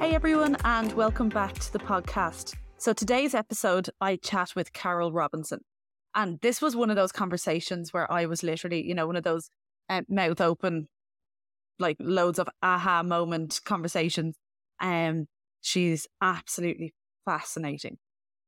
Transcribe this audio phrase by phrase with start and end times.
[0.00, 2.54] Hey everyone, and welcome back to the podcast.
[2.78, 5.60] So today's episode, I chat with Carol Robinson.
[6.14, 9.24] And this was one of those conversations where I was literally, you know, one of
[9.24, 9.50] those
[9.90, 10.88] uh, mouth open,
[11.78, 14.36] like loads of aha moment conversations.
[14.80, 15.26] Um,
[15.60, 16.94] she's absolutely
[17.26, 17.98] fascinating.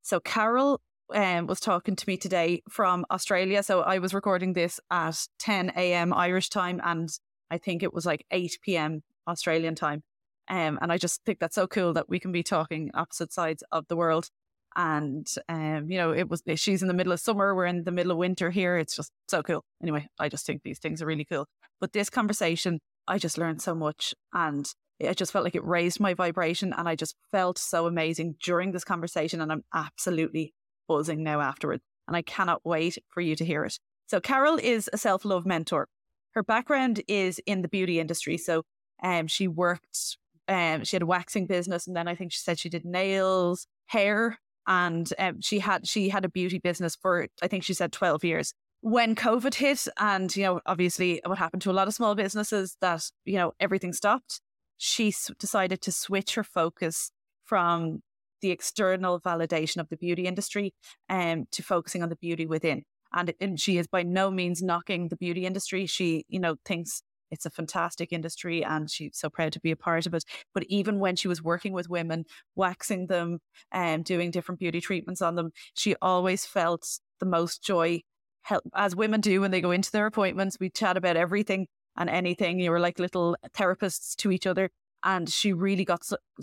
[0.00, 0.80] So Carol
[1.14, 3.62] um, was talking to me today from Australia.
[3.62, 6.14] So I was recording this at 10 a.m.
[6.14, 7.10] Irish time, and
[7.50, 9.02] I think it was like 8 p.m.
[9.28, 10.02] Australian time.
[10.48, 13.62] Um, and I just think that's so cool that we can be talking opposite sides
[13.73, 14.28] of the world.
[14.74, 17.92] And um, you know, it was she's in the middle of summer, we're in the
[17.92, 18.78] middle of winter here.
[18.78, 19.65] It's just so cool.
[19.82, 21.46] Anyway, I just think these things are really cool.
[21.80, 24.66] But this conversation, I just learned so much, and
[25.06, 28.73] I just felt like it raised my vibration, and I just felt so amazing during
[28.73, 29.40] this conversation.
[29.40, 30.54] And I'm absolutely
[30.88, 33.79] buzzing now afterwards, and I cannot wait for you to hear it.
[34.06, 35.88] So, Carol is a self love mentor.
[36.34, 38.63] Her background is in the beauty industry, so
[39.02, 40.16] um, she worked
[40.52, 43.66] um, she had a waxing business, and then I think she said she did nails,
[43.86, 47.92] hair, and um, she had she had a beauty business for I think she said
[47.92, 48.54] twelve years.
[48.80, 52.76] When COVID hit, and you know, obviously, what happened to a lot of small businesses
[52.80, 54.40] that you know everything stopped.
[54.78, 57.12] She s- decided to switch her focus
[57.45, 58.00] from
[58.40, 60.74] the external validation of the beauty industry
[61.08, 62.82] um, to focusing on the beauty within.
[63.14, 65.86] And, and she is by no means knocking the beauty industry.
[65.86, 67.03] She, you know, thinks
[67.33, 70.25] it's a fantastic industry and she's so proud to be a part of it.
[70.55, 73.41] But even when she was working with women, waxing them
[73.72, 76.87] and doing different beauty treatments on them, she always felt
[77.19, 78.03] the most joy,
[78.43, 80.59] Help, as women do when they go into their appointments.
[80.60, 82.60] We chat about everything and anything.
[82.60, 84.71] You were like little therapists to each other.
[85.05, 86.03] And she really got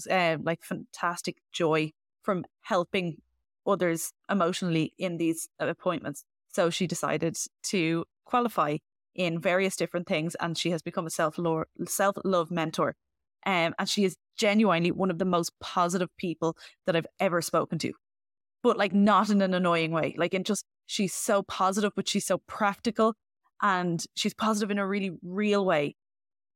[0.09, 1.91] uh, like fantastic joy
[2.23, 3.17] from helping
[3.65, 6.23] others emotionally in these appointments.
[6.51, 8.77] So she decided to qualify
[9.19, 11.37] in various different things, and she has become a self
[11.85, 12.95] self love mentor.
[13.45, 16.55] Um, and she is genuinely one of the most positive people
[16.85, 17.91] that I've ever spoken to,
[18.63, 20.15] but like not in an annoying way.
[20.17, 23.13] Like in just she's so positive, but she's so practical,
[23.61, 25.95] and she's positive in a really real way.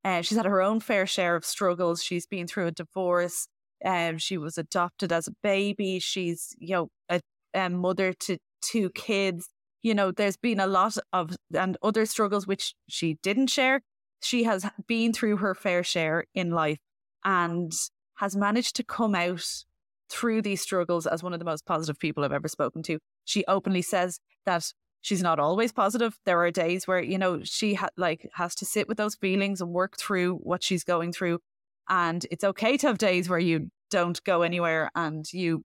[0.05, 2.01] Uh, she's had her own fair share of struggles.
[2.01, 3.47] She's been through a divorce.
[3.83, 5.99] Um, she was adopted as a baby.
[5.99, 7.19] She's you know a,
[7.53, 9.49] a mother to two kids
[9.83, 13.81] you know, there's been a lot of and other struggles which she didn't share.
[14.21, 16.79] She has been through her fair share in life
[17.23, 17.71] and
[18.15, 19.45] has managed to come out
[20.09, 22.99] through these struggles as one of the most positive people I've ever spoken to.
[23.25, 26.17] She openly says that she's not always positive.
[26.25, 29.59] There are days where, you know, she ha- like has to sit with those feelings
[29.59, 31.39] and work through what she's going through.
[31.89, 35.63] And it's okay to have days where you don't go anywhere and you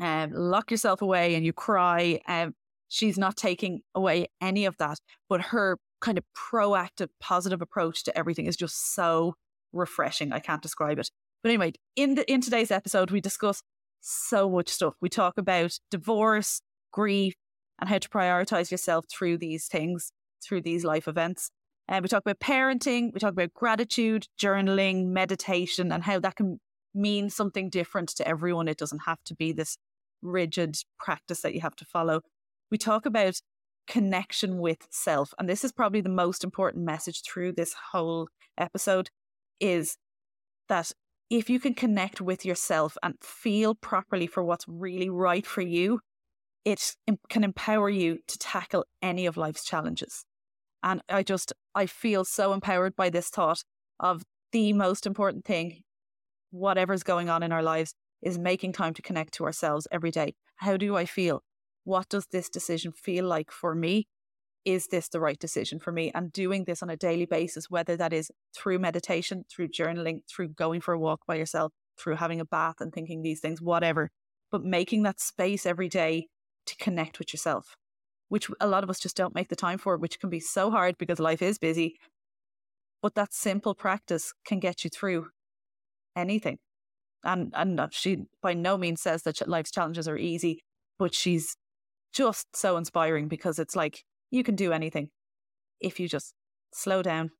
[0.00, 2.20] um, lock yourself away and you cry.
[2.28, 2.54] Um,
[2.94, 8.16] she's not taking away any of that, but her kind of proactive, positive approach to
[8.16, 9.34] everything is just so
[9.72, 10.32] refreshing.
[10.32, 11.10] I can't describe it.
[11.42, 13.62] But anyway, in the in today's episode, we discuss
[14.00, 14.94] so much stuff.
[15.00, 16.60] We talk about divorce,
[16.92, 17.34] grief,
[17.80, 20.12] and how to prioritize yourself through these things,
[20.46, 21.50] through these life events.
[21.88, 26.60] And we talk about parenting, we talk about gratitude, journaling, meditation, and how that can
[26.94, 28.68] mean something different to everyone.
[28.68, 29.76] It doesn't have to be this
[30.22, 32.20] rigid practice that you have to follow
[32.70, 33.40] we talk about
[33.86, 35.34] connection with self.
[35.38, 39.10] And this is probably the most important message through this whole episode
[39.60, 39.96] is
[40.68, 40.92] that
[41.30, 46.00] if you can connect with yourself and feel properly for what's really right for you,
[46.64, 46.96] it
[47.28, 50.24] can empower you to tackle any of life's challenges.
[50.82, 53.64] And I just, I feel so empowered by this thought
[54.00, 55.82] of the most important thing,
[56.50, 60.34] whatever's going on in our lives, is making time to connect to ourselves every day.
[60.56, 61.42] How do I feel?
[61.84, 64.06] What does this decision feel like for me?
[64.64, 66.10] Is this the right decision for me?
[66.14, 70.48] And doing this on a daily basis, whether that is through meditation, through journaling, through
[70.48, 74.10] going for a walk by yourself, through having a bath and thinking these things, whatever,
[74.50, 76.28] but making that space every day
[76.66, 77.76] to connect with yourself,
[78.28, 80.70] which a lot of us just don't make the time for, which can be so
[80.70, 81.96] hard because life is busy.
[83.02, 85.28] But that simple practice can get you through
[86.16, 86.58] anything.
[87.22, 90.62] And and uh, she by no means says that life's challenges are easy,
[90.98, 91.56] but she's
[92.14, 95.08] just so inspiring because it's like you can do anything
[95.80, 96.32] if you just
[96.72, 97.30] slow down,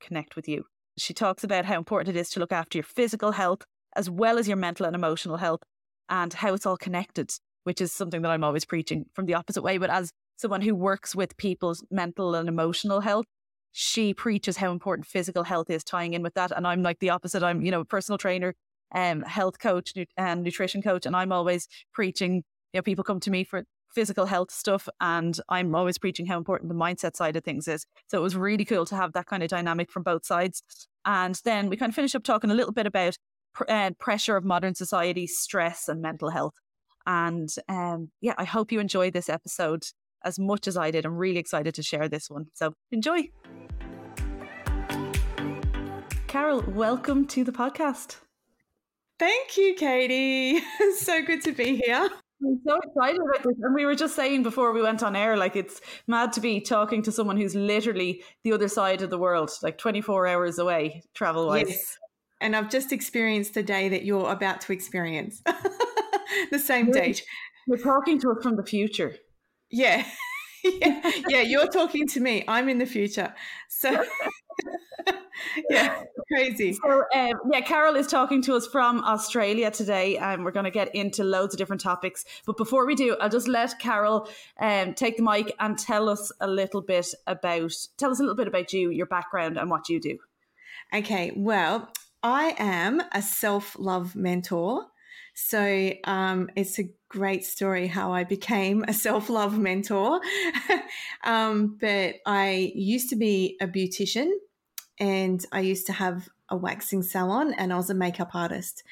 [0.00, 0.64] connect with you.
[0.98, 3.62] She talks about how important it is to look after your physical health
[3.96, 5.60] as well as your mental and emotional health
[6.08, 7.30] and how it's all connected,
[7.64, 9.78] which is something that I'm always preaching from the opposite way.
[9.78, 13.26] But as someone who works with people's mental and emotional health,
[13.72, 16.50] she preaches how important physical health is tying in with that.
[16.50, 17.42] And I'm like the opposite.
[17.42, 18.54] I'm, you know, a personal trainer,
[18.94, 21.06] um, health coach and nutrition coach.
[21.06, 22.42] And I'm always preaching,
[22.72, 23.64] you know, people come to me for
[23.94, 27.86] physical health stuff and I'm always preaching how important the mindset side of things is.
[28.08, 30.62] So it was really cool to have that kind of dynamic from both sides.
[31.04, 33.16] And then we kind of finish up talking a little bit about
[33.54, 36.54] pr- uh, pressure of modern society, stress, and mental health.
[37.06, 39.84] And um, yeah, I hope you enjoyed this episode
[40.24, 41.06] as much as I did.
[41.06, 42.46] I'm really excited to share this one.
[42.54, 43.30] So enjoy.
[46.26, 48.18] Carol, welcome to the podcast.
[49.18, 50.60] Thank you, Katie.
[50.98, 52.10] so good to be here.
[52.40, 53.56] I'm so excited about this.
[53.62, 56.60] And we were just saying before we went on air, like it's mad to be
[56.60, 61.02] talking to someone who's literally the other side of the world, like 24 hours away,
[61.14, 61.68] travel wise.
[61.68, 61.98] Yes.
[62.40, 65.42] And I've just experienced the day that you're about to experience.
[66.50, 67.22] the same date.
[67.66, 69.16] You're talking to us from the future.
[69.70, 70.04] Yeah.
[70.64, 71.12] yeah.
[71.28, 72.44] yeah, you're talking to me.
[72.46, 73.34] I'm in the future.
[73.68, 74.04] So
[75.70, 76.72] yeah, crazy.
[76.72, 80.70] So, um, yeah, Carol is talking to us from Australia today, and we're going to
[80.70, 82.24] get into loads of different topics.
[82.46, 84.28] But before we do, I'll just let Carol
[84.60, 88.36] um, take the mic and tell us a little bit about tell us a little
[88.36, 90.18] bit about you, your background, and what you do.
[90.94, 91.90] Okay, well,
[92.22, 94.86] I am a self love mentor.
[95.34, 100.20] So um, it's a great story how I became a self love mentor.
[101.24, 104.30] um, but I used to be a beautician
[105.00, 108.82] and I used to have a waxing salon and I was a makeup artist.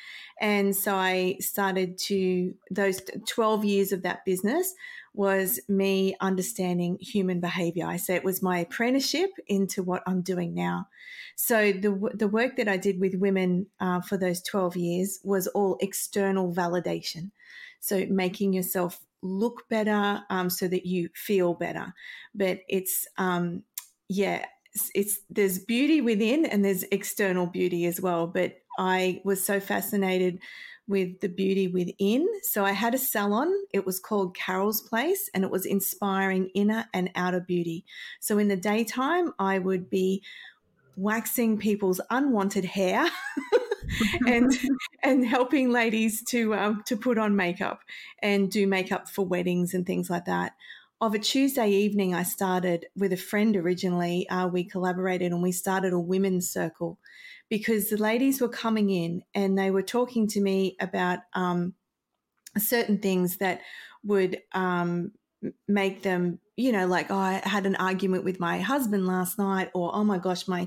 [0.41, 4.75] And so I started to, those 12 years of that business
[5.15, 7.87] was me understanding human behavior.
[7.87, 10.89] I say it was my apprenticeship into what I'm doing now.
[11.37, 15.47] So the, the work that I did with women uh, for those 12 years was
[15.49, 17.31] all external validation.
[17.81, 21.95] So making yourself look better um, so that you feel better.
[22.35, 23.63] But it's, um,
[24.09, 24.45] yeah,
[24.95, 28.27] it's there's beauty within and there's external beauty as well.
[28.27, 30.41] But I was so fascinated
[30.89, 32.29] with the beauty within.
[32.43, 33.53] So I had a salon.
[33.73, 37.85] It was called Carol's Place and it was inspiring inner and outer beauty.
[38.21, 40.23] So in the daytime, I would be
[40.97, 43.07] waxing people's unwanted hair
[44.27, 44.53] and
[45.03, 47.81] and helping ladies to um, to put on makeup
[48.23, 50.53] and do makeup for weddings and things like that
[51.01, 54.29] of a Tuesday evening, I started with a friend originally.
[54.29, 56.99] Uh, we collaborated and we started a women's circle
[57.51, 61.75] because the ladies were coming in and they were talking to me about um,
[62.57, 63.61] certain things that
[64.03, 65.13] would um,
[65.69, 69.71] make them, you know, like, oh, I had an argument with my husband last night,
[69.75, 70.67] or oh my gosh, my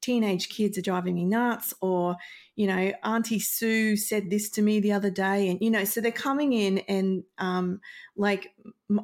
[0.00, 2.16] teenage kids are driving me nuts or
[2.54, 6.00] you know auntie sue said this to me the other day and you know so
[6.00, 7.80] they're coming in and um,
[8.16, 8.52] like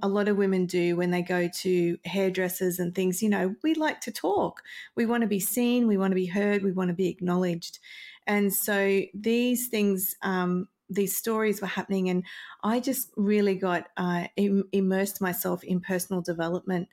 [0.03, 3.75] a lot of women do when they go to hairdressers and things you know we
[3.75, 4.63] like to talk.
[4.97, 7.79] We want to be seen we want to be heard we want to be acknowledged.
[8.27, 12.25] And so these things um, these stories were happening and
[12.63, 16.89] i just really got uh, Im- immersed myself in personal development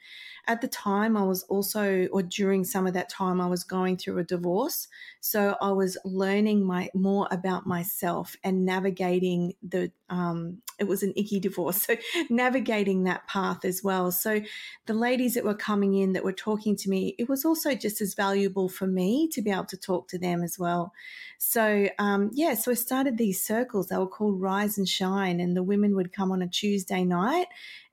[0.52, 3.96] at the time, I was also, or during some of that time, I was going
[3.96, 4.90] through a divorce.
[5.22, 9.92] So I was learning my more about myself and navigating the.
[10.10, 11.96] Um, it was an icky divorce, so
[12.30, 14.12] navigating that path as well.
[14.12, 14.42] So
[14.88, 18.02] the ladies that were coming in that were talking to me, it was also just
[18.02, 20.92] as valuable for me to be able to talk to them as well.
[21.38, 23.88] So um, yeah, so I started these circles.
[23.88, 27.48] They were called Rise and Shine, and the women would come on a Tuesday night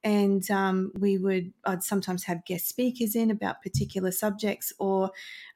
[0.04, 5.10] and um, we would I'd sometimes have guest speakers in about particular subjects, or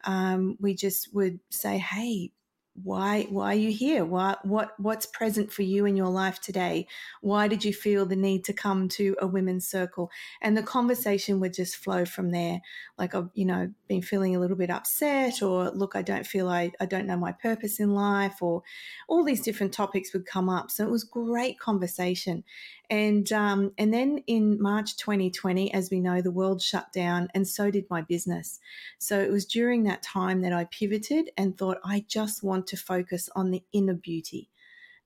[0.05, 2.33] um, we just would say, "Hey,
[2.75, 4.05] why why are you here?
[4.05, 6.87] What what what's present for you in your life today?
[7.21, 10.11] Why did you feel the need to come to a women's circle?
[10.41, 12.61] And the conversation would just flow from there.
[12.99, 16.49] Like i've you know been feeling a little bit upset or look i don't feel
[16.49, 18.63] i, I don't know my purpose in life or
[19.09, 20.71] all these different topics would come up.
[20.71, 22.45] So it was great conversation.
[22.91, 27.49] And um, and then in March 2020, as we know, the world shut down, and
[27.49, 28.61] so did my business.
[28.99, 32.77] So it was during that time that I pivoted and thought, I just want to
[32.77, 34.51] focus on the inner beauty,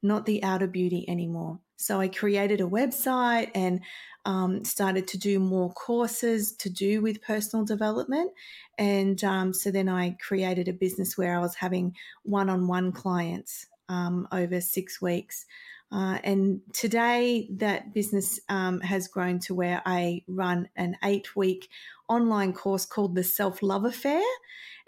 [0.02, 1.60] not the outer beauty anymore.
[1.76, 3.80] So I created a website and
[4.24, 8.32] um, started to do more courses to do with personal development.
[8.78, 12.92] And um, so then I created a business where I was having one on one
[12.92, 15.46] clients um, over six weeks.
[15.92, 21.68] Uh, and today, that business um, has grown to where I run an eight week
[22.08, 24.22] online course called The Self Love Affair.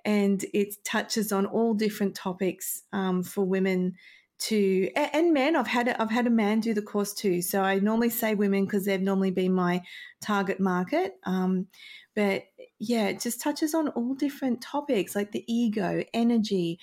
[0.05, 3.95] And it touches on all different topics um, for women
[4.39, 7.63] to and men i've had a, i've had a man do the course too so
[7.63, 9.83] i normally say women because they've normally been my
[10.21, 11.67] target market um,
[12.15, 12.45] but
[12.79, 16.79] yeah it just touches on all different topics like the ego energy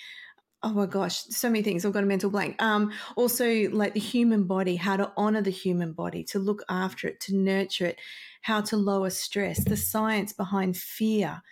[0.65, 1.86] oh my gosh, so many things.
[1.86, 2.60] I've got a mental blank.
[2.62, 7.07] Um, also, like the human body, how to honor the human body, to look after
[7.07, 8.01] it, to nurture it,
[8.41, 11.43] how to lower stress, the science behind fear,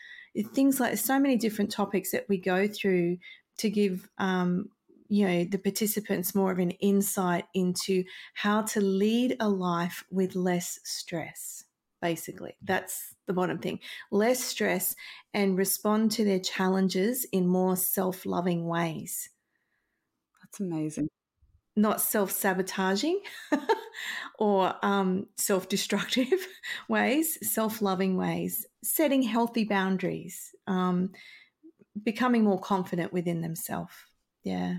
[0.53, 3.17] things like so many different topics that we go through
[3.57, 4.69] to give, um,
[5.09, 10.35] you know the participants more of an insight into how to lead a life with
[10.35, 11.65] less stress
[12.01, 12.57] basically.
[12.61, 13.79] That's the bottom thing.
[14.11, 14.93] Less stress
[15.33, 19.29] and respond to their challenges in more self-loving ways.
[20.41, 21.09] That's amazing
[21.75, 23.20] not self-sabotaging
[24.39, 26.48] or um, self-destructive
[26.89, 31.12] ways self-loving ways setting healthy boundaries um,
[32.03, 33.94] becoming more confident within themselves
[34.44, 34.75] yeah.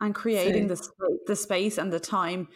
[0.00, 2.48] And creating so, the the space and the time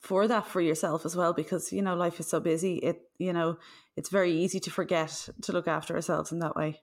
[0.00, 3.32] for that for yourself as well because you know life is so busy it you
[3.32, 3.56] know
[3.96, 6.80] it's very easy to forget to look after ourselves in that way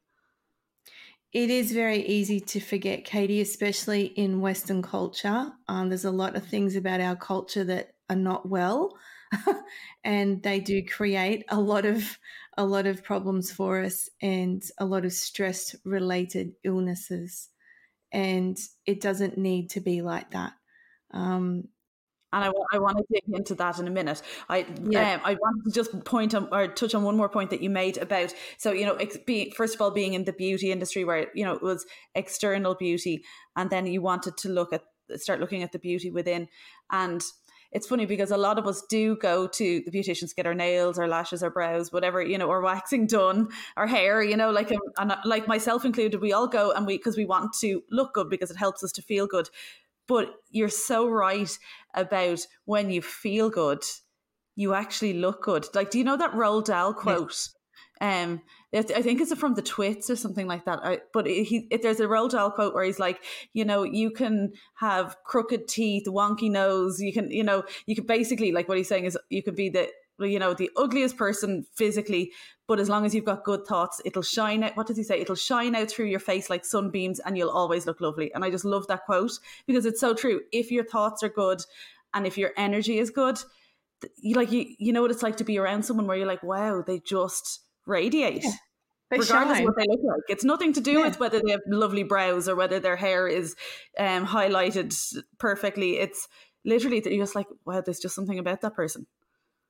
[1.34, 6.36] it is very easy to forget katie especially in western culture um, there's a lot
[6.36, 8.98] of things about our culture that are not well
[10.04, 12.20] and they do create a lot of
[12.58, 17.50] a lot of problems for us and a lot of stress related illnesses
[18.14, 20.54] and it doesn't need to be like that.
[21.12, 21.68] Um,
[22.34, 24.22] and I, I want to dig into that in a minute.
[24.50, 25.16] I yeah.
[25.16, 27.70] Um, I want to just point on or touch on one more point that you
[27.70, 31.06] made about so you know ex- be, first of all being in the beauty industry
[31.06, 31.86] where you know it was
[32.16, 33.24] external beauty
[33.56, 34.84] and then you wanted to look at
[35.16, 36.48] start looking at the beauty within
[36.92, 37.24] and
[37.74, 40.54] it's funny because a lot of us do go to the beauticians to get our
[40.54, 44.52] nails, our lashes, our brows, whatever, you know, or waxing done, our hair, you know,
[44.52, 47.82] like, um, and like myself included, we all go and we, because we want to
[47.90, 49.50] look good because it helps us to feel good.
[50.08, 51.50] But you're so right
[51.94, 53.84] about when you feel good,
[54.56, 55.66] you actually look good.
[55.74, 57.50] Like, do you know that Roald Dahl quote?
[58.02, 58.42] Um,
[58.76, 60.80] I think it's from the Twits or something like that.
[60.84, 64.12] I, but he, if there's a Roald Dahl quote where he's like, you know, you
[64.12, 67.00] can have crooked teeth, wonky nose.
[67.00, 69.70] You can, you know, you can basically like what he's saying is you could be
[69.70, 69.90] the,
[70.20, 72.32] you know, the ugliest person physically,
[72.68, 74.78] but as long as you've got good thoughts, it'll shine out.
[74.78, 75.20] What does he say?
[75.20, 78.34] It'll shine out through your face like sunbeams, and you'll always look lovely.
[78.34, 79.32] And I just love that quote
[79.68, 80.42] because it's so true.
[80.52, 81.62] If your thoughts are good,
[82.14, 83.40] and if your energy is good,
[84.18, 86.44] you like you you know what it's like to be around someone where you're like,
[86.44, 88.44] wow, they just radiate.
[88.44, 88.52] Yeah,
[89.12, 89.68] regardless shine.
[89.68, 90.22] of what they look like.
[90.30, 91.06] It's nothing to do yeah.
[91.08, 93.56] with whether they have lovely brows or whether their hair is
[93.98, 94.96] um, highlighted
[95.40, 95.98] perfectly.
[95.98, 96.28] It's
[96.66, 99.08] literally that you're just like, wow, there's just something about that person.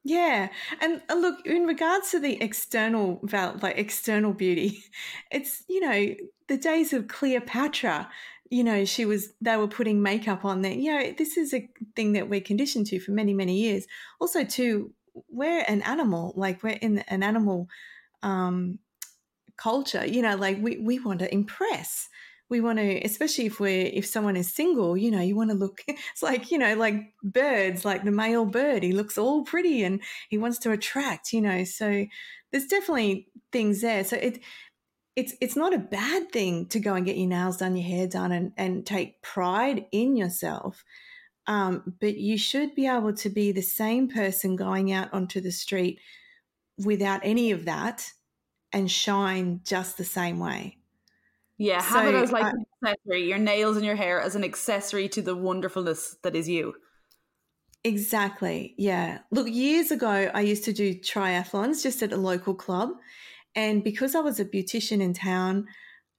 [0.06, 0.50] Yeah,
[0.82, 4.84] and uh, look, in regards to the external, like external beauty,
[5.32, 6.16] it's you know
[6.48, 8.10] the days of Cleopatra.
[8.50, 10.74] You know, she was they were putting makeup on there.
[10.74, 13.86] You know, this is a thing that we're conditioned to for many many years.
[14.20, 14.92] Also, too,
[15.30, 16.34] we're an animal.
[16.36, 17.70] Like we're in an animal
[18.24, 18.80] um,
[19.58, 20.06] culture.
[20.06, 22.10] You know, like we we want to impress.
[22.50, 24.96] We want to, especially if we're if someone is single.
[24.96, 25.82] You know, you want to look.
[25.88, 28.84] It's like you know, like birds, like the male bird.
[28.84, 31.34] He looks all pretty and he wants to attract.
[31.34, 32.06] You know, so
[32.52, 34.04] there's definitely things there.
[34.04, 34.40] So it
[35.16, 38.08] it's it's not a bad thing to go and get your nails done, your hair
[38.08, 40.84] done, and and take pride in yourself.
[41.46, 45.52] Um, but you should be able to be the same person going out onto the
[45.52, 46.00] street
[46.84, 48.12] without any of that
[48.72, 50.78] and shine just the same way.
[51.58, 54.36] Yeah, so, have it as like uh, an accessory, your nails and your hair as
[54.36, 56.74] an accessory to the wonderfulness that is you.
[57.84, 58.76] Exactly.
[58.78, 59.20] Yeah.
[59.32, 62.92] Look, years ago, I used to do triathlons just at a local club.
[63.56, 65.68] And because I was a beautician in town,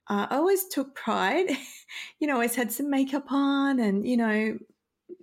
[0.09, 1.47] uh, I always took pride.
[2.21, 4.59] you know, always had some makeup on and, you know,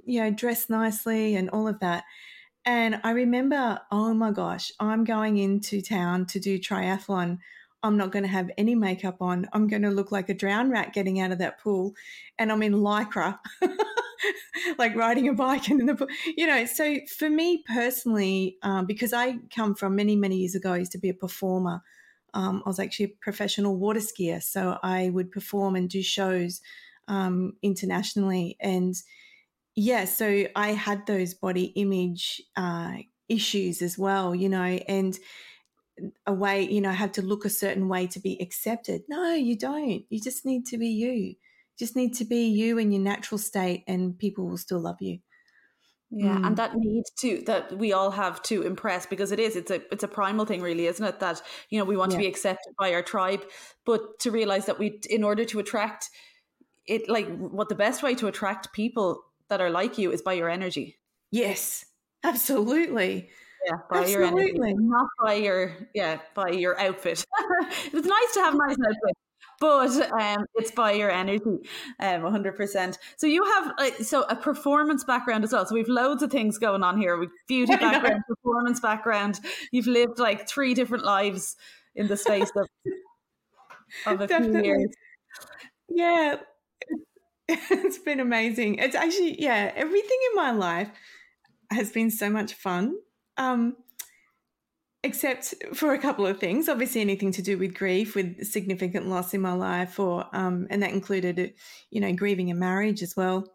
[0.04, 2.04] you know, dressed nicely and all of that.
[2.66, 7.40] And I remember, oh my gosh, I'm going into town to do triathlon.
[7.84, 9.48] I'm not going to have any makeup on.
[9.54, 11.94] I'm going to look like a drowned rat getting out of that pool.
[12.38, 13.40] And I'm in lycra,
[14.78, 16.08] like riding a bike in the pool.
[16.38, 20.74] You know, so for me personally, um, because I come from many, many years ago,
[20.74, 21.82] I used to be a performer.
[22.34, 24.42] Um, I was actually a professional water skier.
[24.42, 26.62] So I would perform and do shows
[27.08, 28.58] um, internationally.
[28.62, 28.96] And
[29.76, 32.98] yeah, so I had those body image uh,
[33.28, 35.18] issues as well, you know, and
[36.26, 39.04] a way, you know, have to look a certain way to be accepted.
[39.10, 40.04] No, you don't.
[40.10, 41.12] You just need to be you.
[41.12, 41.36] you
[41.78, 45.20] just need to be you in your natural state, and people will still love you.
[46.14, 46.48] Yeah, mm.
[46.48, 49.82] and that need to that we all have to impress because it is it's a
[49.94, 51.22] it's a primal thing really, isn't it?
[51.22, 52.18] That you know we want yeah.
[52.18, 53.46] to be accepted by our tribe,
[53.86, 56.10] but to realize that we in order to attract
[56.86, 60.34] it like what the best way to attract people that are like you is by
[60.34, 60.98] your energy.
[61.32, 61.86] Yes,
[62.24, 63.30] absolutely.
[63.68, 64.60] Yeah, by absolutely.
[64.60, 67.26] your energy, not by your yeah, by your outfit.
[67.94, 69.18] it's nice to have nice outfit,
[69.60, 72.98] but um, it's by your energy, um, one hundred percent.
[73.18, 75.66] So you have uh, so a performance background as well.
[75.66, 77.18] So we've loads of things going on here.
[77.18, 79.40] With beauty background, performance background.
[79.72, 81.56] You've lived like three different lives
[81.96, 82.68] in the space of
[84.06, 84.62] of a Definitely.
[84.62, 84.90] few years.
[85.90, 86.36] Yeah,
[87.48, 88.76] it's been amazing.
[88.76, 90.90] It's actually, yeah, everything in my life
[91.72, 92.96] has been so much fun.
[93.42, 93.76] Um,
[95.04, 96.70] except for a couple of things.
[96.70, 100.84] Obviously, anything to do with grief, with significant loss in my life, or um, and
[100.84, 101.54] that included,
[101.90, 103.48] you know, grieving a marriage as well.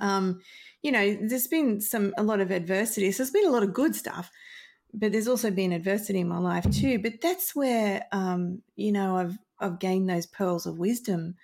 [0.00, 0.40] Um,
[0.82, 3.12] you know, there's been some a lot of adversity.
[3.12, 4.30] So there's been a lot of good stuff,
[4.92, 6.98] but there's also been adversity in my life too.
[6.98, 11.36] But that's where, um, you know, I've I've gained those pearls of wisdom.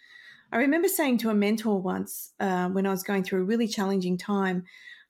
[0.52, 3.66] I remember saying to a mentor once uh, when I was going through a really
[3.66, 4.64] challenging time,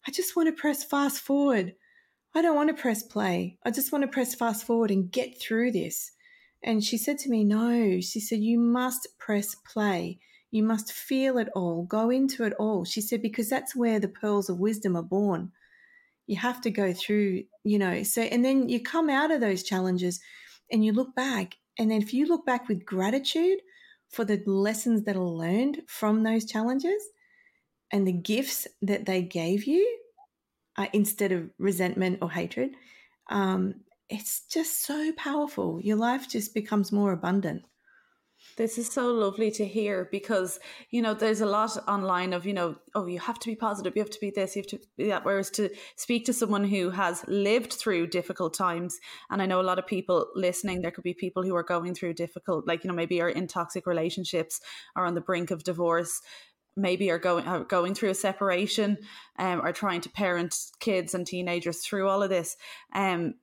[0.06, 1.74] I just want to press fast forward.
[2.34, 3.58] I don't want to press play.
[3.64, 6.10] I just want to press fast forward and get through this.
[6.62, 10.18] And she said to me, No, she said, you must press play.
[10.50, 12.84] You must feel it all, go into it all.
[12.84, 15.50] She said, because that's where the pearls of wisdom are born.
[16.28, 19.64] You have to go through, you know, so, and then you come out of those
[19.64, 20.20] challenges
[20.70, 21.56] and you look back.
[21.76, 23.58] And then if you look back with gratitude
[24.10, 27.02] for the lessons that are learned from those challenges
[27.90, 29.84] and the gifts that they gave you,
[30.76, 32.70] uh, instead of resentment or hatred.
[33.30, 33.76] Um,
[34.08, 35.80] it's just so powerful.
[35.80, 37.64] Your life just becomes more abundant.
[38.56, 42.52] This is so lovely to hear because, you know, there's a lot online of, you
[42.52, 44.80] know, oh, you have to be positive, you have to be this, you have to
[44.96, 45.24] be that.
[45.24, 48.98] Whereas to speak to someone who has lived through difficult times,
[49.30, 51.94] and I know a lot of people listening, there could be people who are going
[51.94, 54.60] through difficult, like, you know, maybe are in toxic relationships
[54.94, 56.20] or on the brink of divorce
[56.76, 58.98] maybe are going are going through a separation
[59.38, 62.56] um, or trying to parent kids and teenagers through all of this
[62.94, 63.34] um,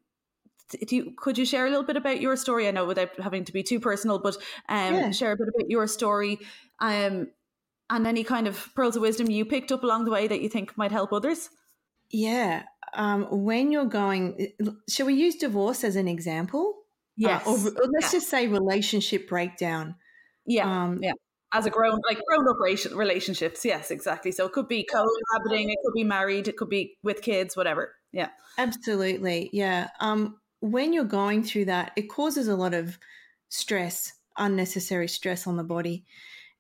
[0.88, 2.66] do you, could you share a little bit about your story?
[2.66, 4.38] I know without having to be too personal but
[4.70, 5.12] um, yeah.
[5.12, 6.40] share a bit about your story
[6.80, 7.28] um,
[7.90, 10.48] and any kind of pearls of wisdom you picked up along the way that you
[10.48, 11.50] think might help others?
[12.10, 14.50] Yeah um, when you're going
[14.90, 16.76] shall we use divorce as an example?
[17.18, 17.46] Yes.
[17.46, 19.96] uh, or, or, let's just say relationship breakdown.
[20.46, 20.84] Yeah.
[20.84, 21.14] Um, yeah
[21.54, 22.58] as a grown like grown up
[22.96, 24.32] relationships yes exactly.
[24.32, 27.96] So it could be cohabiting it could be married it could be with kids whatever
[28.12, 28.30] yeah.
[28.58, 29.90] Absolutely yeah.
[30.00, 32.98] Um when you're going through that it causes a lot of
[33.50, 36.06] stress unnecessary stress on the body.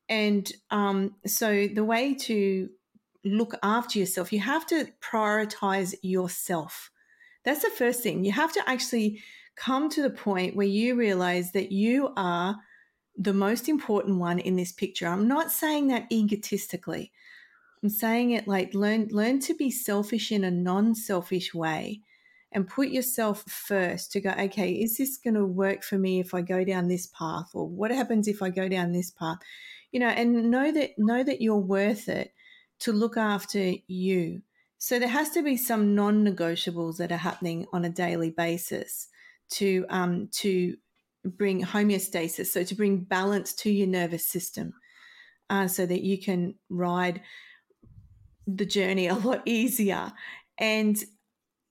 [0.10, 2.70] And um so the way to
[3.24, 6.92] look after yourself you have to prioritize yourself.
[7.44, 8.24] That's the first thing.
[8.24, 9.22] You have to actually
[9.56, 12.58] come to the point where you realize that you are
[13.22, 15.08] the most important one in this picture.
[15.08, 17.12] I'm not saying that egotistically.
[17.84, 22.02] I'm saying it like learn learn to be selfish in a non-selfish way
[22.52, 26.34] and put yourself first to go, okay, is this going to work for me if
[26.34, 29.38] I go down this path or what happens if I go down this path?
[29.92, 32.34] You know, and know that know that you're worth it
[32.80, 34.42] to look after you.
[34.80, 39.10] So there has to be some non-negotiables that are happening on a daily basis
[39.52, 40.76] to um to
[41.24, 44.74] bring homeostasis, so to bring balance to your nervous system,
[45.50, 47.22] uh, so that you can ride
[48.48, 50.12] the journey a lot easier.
[50.58, 50.98] And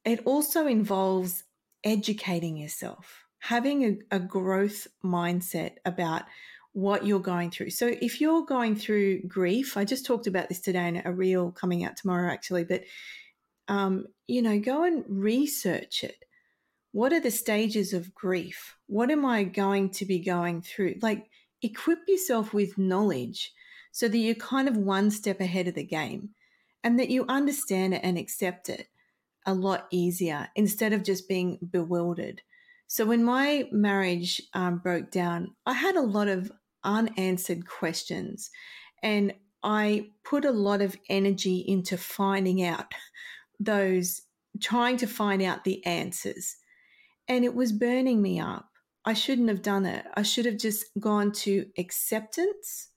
[0.05, 1.45] it also involves
[1.85, 6.23] educating yourself, having a, a growth mindset about
[6.73, 7.71] what you're going through.
[7.71, 11.51] So if you're going through grief, I just talked about this today in a reel
[11.51, 12.83] coming out tomorrow, actually, but
[13.69, 16.25] um, you know, go and research it
[16.93, 18.77] what are the stages of grief?
[18.87, 20.97] What am I going to be going through?
[21.01, 21.31] Like,
[21.63, 23.53] equip yourself with knowledge
[23.93, 26.31] so that you're kind of one step ahead of the game
[26.83, 28.89] and that you understand it and accept it
[29.47, 32.43] a lot easier instead of just being bewildered.
[32.87, 36.51] So, when my marriage um, broke down, I had a lot of
[36.83, 38.51] unanswered questions
[39.03, 42.93] and I put a lot of energy into finding out
[43.61, 44.23] those,
[44.61, 46.57] trying to find out the answers
[47.31, 48.69] and it was burning me up.
[49.05, 50.05] I shouldn't have done it.
[50.15, 52.89] I should have just gone to acceptance.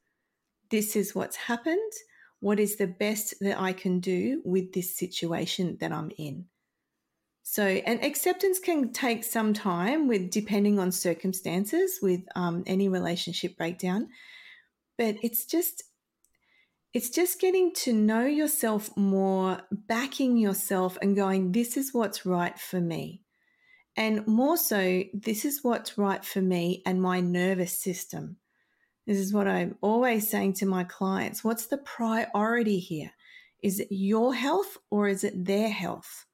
[0.72, 1.92] This is what's happened.
[2.40, 6.46] What is the best that I can do with this situation that I'm in?
[7.44, 13.56] So, and acceptance can take some time with depending on circumstances with um, any relationship
[13.56, 14.10] breakdown,
[14.98, 15.84] but it's just
[16.94, 22.58] it's just getting to know yourself more, backing yourself, and going, "This is what's right
[22.58, 23.23] for me."
[23.96, 28.38] And more so, this is what's right for me and my nervous system.
[29.06, 31.44] This is what I'm always saying to my clients.
[31.44, 33.12] What's the priority here?
[33.62, 36.26] Is it your health or is it their health?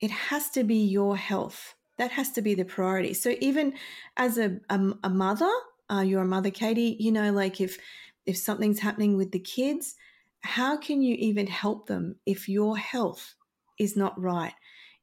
[0.00, 1.74] It has to be your health.
[1.98, 3.14] That has to be the priority.
[3.14, 3.74] So even
[4.16, 5.50] as a, a, a mother,
[5.90, 7.78] uh, you're a mother, Katie, you know, like if
[8.26, 9.94] if something's happening with the kids,
[10.40, 13.36] how can you even help them if your health
[13.78, 14.52] is not right?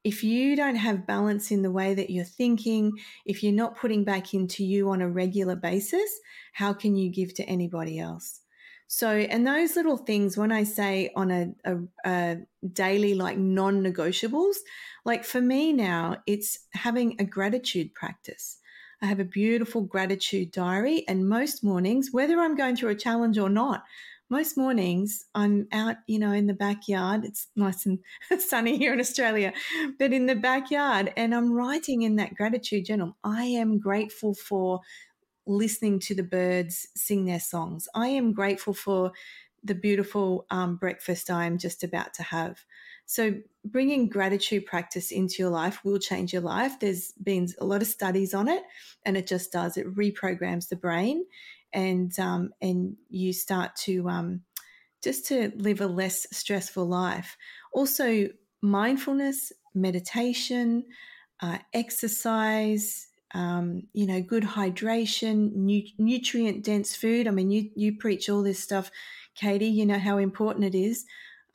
[0.04, 2.92] If you don't have balance in the way that you're thinking,
[3.26, 6.20] if you're not putting back into you on a regular basis,
[6.52, 8.42] how can you give to anybody else?
[8.88, 12.38] So, and those little things, when I say on a, a, a
[12.74, 14.58] daily, like non negotiables,
[15.06, 18.58] like for me now, it's having a gratitude practice.
[19.02, 23.38] I have a beautiful gratitude diary, and most mornings, whether I'm going through a challenge
[23.38, 23.84] or not,
[24.30, 27.26] most mornings I'm out, you know, in the backyard.
[27.26, 28.00] It's nice and
[28.40, 29.54] sunny here in Australia,
[30.00, 33.16] but in the backyard, and I'm writing in that gratitude journal.
[33.24, 34.82] I am grateful for
[35.46, 37.88] listening to the birds sing their songs.
[37.94, 39.12] I am grateful for
[39.64, 42.60] the beautiful um, breakfast I am just about to have.
[43.06, 46.80] So, bringing gratitude practice into your life will change your life.
[46.80, 48.64] There's been a lot of studies on it,
[49.06, 49.78] and it just does.
[49.78, 51.26] It reprograms the brain,
[51.74, 54.42] and um, and you start to um,
[55.04, 57.38] just to live a less stressful life.
[57.74, 58.30] Also,
[58.62, 60.86] mindfulness, meditation,
[61.42, 67.28] uh, exercise, um, you know, good hydration, nu- nutrient dense food.
[67.28, 68.92] I mean, you you preach all this stuff,
[69.36, 69.68] Katie.
[69.68, 71.06] You know how important it is.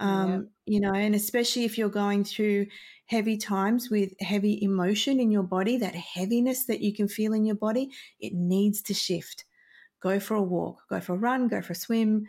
[0.01, 0.29] Um,
[0.67, 0.75] yeah.
[0.75, 2.67] You know, and especially if you're going through
[3.07, 7.45] heavy times with heavy emotion in your body, that heaviness that you can feel in
[7.45, 9.45] your body, it needs to shift.
[10.01, 12.27] Go for a walk, go for a run, go for a swim,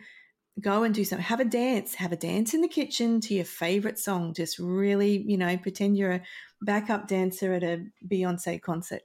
[0.60, 1.24] go and do something.
[1.24, 4.34] Have a dance, have a dance in the kitchen to your favorite song.
[4.34, 6.22] Just really, you know, pretend you're a
[6.62, 9.02] backup dancer at a Beyonce concert.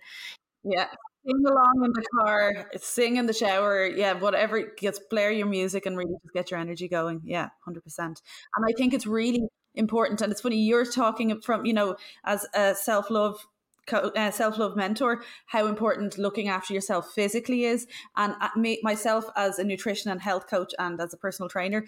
[0.63, 0.87] Yeah.
[1.27, 3.87] Sing along in the car, sing in the shower.
[3.87, 4.73] Yeah, whatever.
[4.79, 7.21] Just blare your music and really just get your energy going.
[7.23, 7.81] Yeah, 100%.
[7.99, 8.15] And
[8.63, 9.41] I think it's really
[9.73, 10.21] important.
[10.21, 13.09] And it's funny, you're talking from, you know, as a self
[13.91, 17.87] love uh, self love mentor, how important looking after yourself physically is.
[18.15, 21.85] And uh, me, myself, as a nutrition and health coach and as a personal trainer,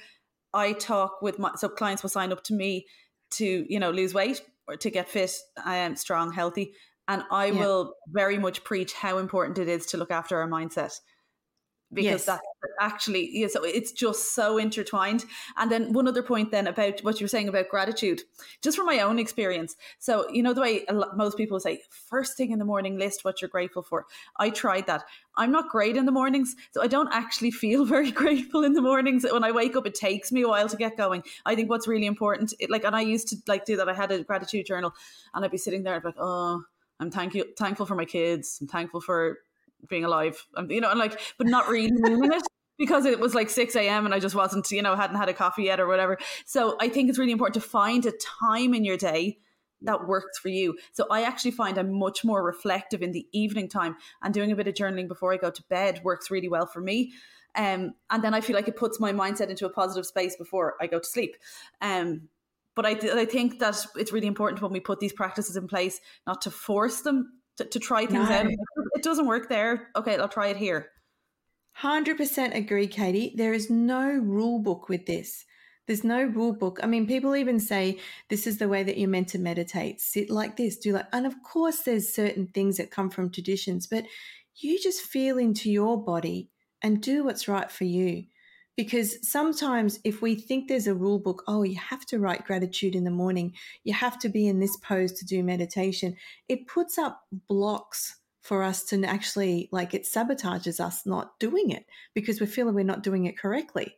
[0.53, 2.85] I talk with my so clients will sign up to me
[3.31, 5.33] to you know lose weight or to get fit,
[5.65, 6.73] um, strong, healthy,
[7.07, 7.59] and I yeah.
[7.59, 10.99] will very much preach how important it is to look after our mindset
[11.93, 12.25] because yes.
[12.25, 12.41] that
[12.79, 15.25] actually yeah, so it's just so intertwined.
[15.55, 18.23] And then one other point then about what you were saying about gratitude
[18.61, 19.75] just from my own experience.
[19.99, 23.23] So you know the way lot, most people say first thing in the morning list
[23.23, 24.05] what you're grateful for.
[24.37, 25.03] I tried that.
[25.37, 28.81] I'm not great in the mornings so i don't actually feel very grateful in the
[28.81, 29.25] mornings.
[29.29, 31.23] When i wake up it takes me a while to get going.
[31.45, 33.89] I think what's really important it, like and i used to like do that.
[33.89, 34.93] I had a gratitude journal
[35.33, 36.63] and i'd be sitting there I'd be like oh
[36.99, 38.57] i'm thank you thankful for my kids.
[38.61, 39.39] I'm thankful for
[39.89, 42.43] being alive, you know, and like, but not really meaning it
[42.77, 44.05] because it was like 6 a.m.
[44.05, 46.17] and I just wasn't, you know, hadn't had a coffee yet or whatever.
[46.45, 49.39] So I think it's really important to find a time in your day
[49.81, 50.77] that works for you.
[50.93, 54.55] So I actually find I'm much more reflective in the evening time and doing a
[54.55, 57.13] bit of journaling before I go to bed works really well for me.
[57.55, 60.75] Um, and then I feel like it puts my mindset into a positive space before
[60.79, 61.35] I go to sleep.
[61.81, 62.29] Um,
[62.75, 65.67] but I, th- I think that it's really important when we put these practices in
[65.67, 68.35] place not to force them to, to try things no.
[68.35, 68.45] out.
[68.47, 69.89] It doesn't work there.
[69.95, 70.89] Okay, I'll try it here.
[71.81, 73.33] 100% agree, Katie.
[73.35, 75.45] There is no rule book with this.
[75.85, 76.79] There's no rule book.
[76.83, 80.01] I mean, people even say this is the way that you're meant to meditate.
[80.01, 83.87] Sit like this, do like, and of course, there's certain things that come from traditions,
[83.87, 84.05] but
[84.55, 86.49] you just feel into your body
[86.81, 88.25] and do what's right for you.
[88.77, 92.95] Because sometimes if we think there's a rule book, oh, you have to write gratitude
[92.95, 96.15] in the morning, you have to be in this pose to do meditation,
[96.47, 101.85] it puts up blocks for us to actually, like, it sabotages us not doing it
[102.13, 103.95] because we're feeling we're not doing it correctly.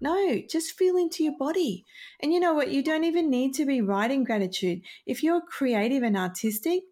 [0.00, 1.84] No, just feel into your body.
[2.18, 2.72] And you know what?
[2.72, 4.80] You don't even need to be writing gratitude.
[5.06, 6.82] If you're creative and artistic,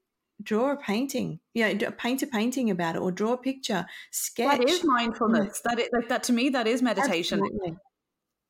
[0.43, 4.69] draw a painting yeah paint a painting about it or draw a picture sketch that
[4.69, 7.41] is mindfulness that is like that to me that is meditation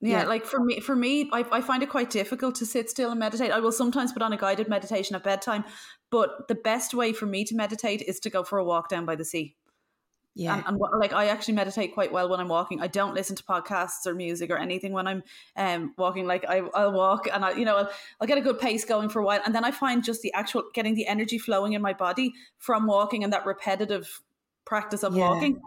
[0.03, 2.88] Yeah, yeah, like for me, for me, I, I find it quite difficult to sit
[2.88, 3.50] still and meditate.
[3.50, 5.62] I will sometimes put on a guided meditation at bedtime,
[6.11, 9.05] but the best way for me to meditate is to go for a walk down
[9.05, 9.57] by the sea.
[10.35, 10.57] Yeah.
[10.57, 12.81] And, and like I actually meditate quite well when I'm walking.
[12.81, 15.23] I don't listen to podcasts or music or anything when I'm
[15.57, 16.27] um walking.
[16.27, 17.90] Like I, I'll walk and I, you know, I'll,
[18.21, 20.33] I'll get a good pace going for a while, and then I find just the
[20.33, 24.23] actual getting the energy flowing in my body from walking and that repetitive
[24.64, 25.29] practice of yeah.
[25.29, 25.61] walking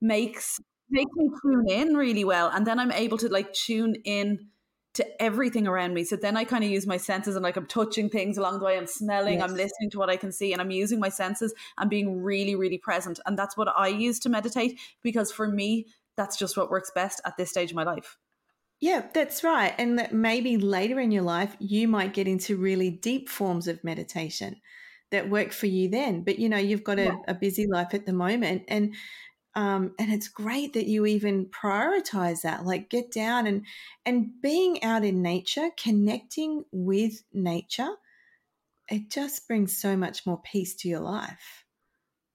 [0.00, 4.48] makes makes me tune in really well, and then I'm able to like tune in
[4.94, 6.04] to everything around me.
[6.04, 8.64] So then I kind of use my senses and like I'm touching things along the
[8.64, 9.42] way, I'm smelling, yes.
[9.42, 12.54] I'm listening to what I can see, and I'm using my senses and being really,
[12.54, 13.18] really present.
[13.26, 17.20] And that's what I use to meditate because for me, that's just what works best
[17.24, 18.16] at this stage of my life.
[18.80, 19.74] Yeah, that's right.
[19.78, 23.82] And that maybe later in your life, you might get into really deep forms of
[23.82, 24.60] meditation
[25.10, 26.22] that work for you then.
[26.22, 27.16] But you know, you've got a, yeah.
[27.28, 28.64] a busy life at the moment.
[28.68, 28.94] And
[29.56, 33.64] um, and it's great that you even prioritize that like get down and
[34.06, 37.90] and being out in nature connecting with nature
[38.88, 41.64] it just brings so much more peace to your life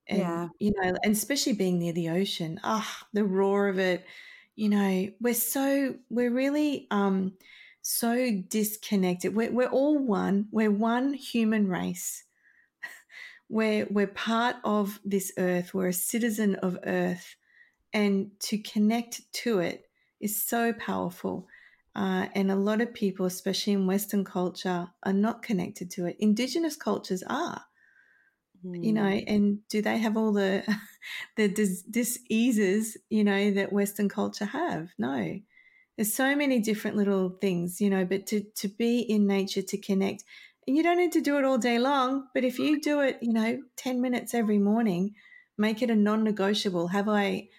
[0.07, 3.79] and, yeah you know and especially being near the ocean ah oh, the roar of
[3.79, 4.05] it
[4.59, 7.31] you know, we're so, we're really um,
[7.81, 9.33] so disconnected.
[9.33, 12.25] We're, we're all one, we're one human race.
[13.49, 17.35] We're, we're part of this earth, we're a citizen of earth.
[17.91, 21.47] And to connect to it is so powerful.
[21.95, 26.15] Uh, and a lot of people, especially in Western culture, are not connected to it.
[26.19, 27.63] Indigenous cultures are,
[28.65, 28.83] mm.
[28.83, 29.23] you know, mm.
[29.27, 30.63] and do they have all the
[31.35, 34.89] the dis- diseases, you know, that Western culture have?
[34.97, 35.39] No.
[35.97, 39.77] There's so many different little things, you know, but to to be in nature, to
[39.77, 40.23] connect,
[40.75, 42.27] you don't need to do it all day long.
[42.33, 45.15] But if you do it, you know, ten minutes every morning,
[45.57, 46.87] make it a non-negotiable.
[46.89, 47.49] Have I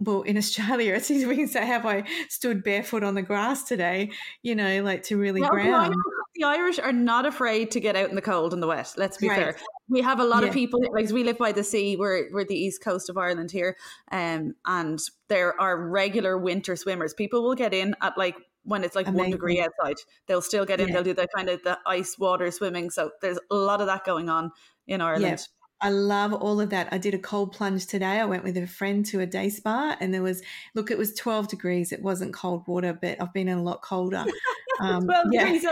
[0.00, 3.64] well, in Australia, it's easy we can say, "Have I stood barefoot on the grass
[3.64, 4.10] today?"
[4.42, 5.94] You know, like to really well, ground.
[6.36, 8.92] The Irish are not afraid to get out in the cold and the wet.
[8.96, 9.38] Let's be right.
[9.38, 9.56] fair.
[9.88, 10.48] We have a lot yeah.
[10.48, 11.96] of people like we live by the sea.
[11.96, 13.76] We're we're the east coast of Ireland here,
[14.10, 17.14] um, and there are regular winter swimmers.
[17.14, 19.22] People will get in at like when it's like Amazing.
[19.22, 19.96] one degree outside.
[20.26, 20.88] They'll still get in.
[20.88, 20.94] Yeah.
[20.94, 22.90] They'll do the kind of the ice water swimming.
[22.90, 24.50] So there's a lot of that going on
[24.86, 25.46] in Ireland.
[25.80, 26.88] I love all of that.
[26.92, 28.20] I did a cold plunge today.
[28.20, 30.42] I went with a friend to a day spa and there was,
[30.74, 31.92] look, it was 12 degrees.
[31.92, 34.24] It wasn't cold water, but I've been in a lot colder.
[34.80, 35.44] Um, 12 yeah.
[35.44, 35.66] degrees,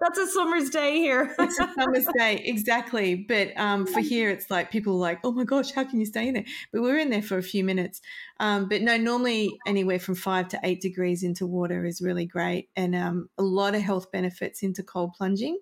[0.00, 1.32] that's a summer's day here.
[1.38, 3.14] it's a summer's day, exactly.
[3.14, 6.06] But um, for here, it's like people are like, oh my gosh, how can you
[6.06, 6.44] stay in there?
[6.72, 8.00] But we were in there for a few minutes.
[8.40, 12.68] Um, but no, normally anywhere from five to eight degrees into water is really great.
[12.74, 15.60] And um, a lot of health benefits into cold plunging,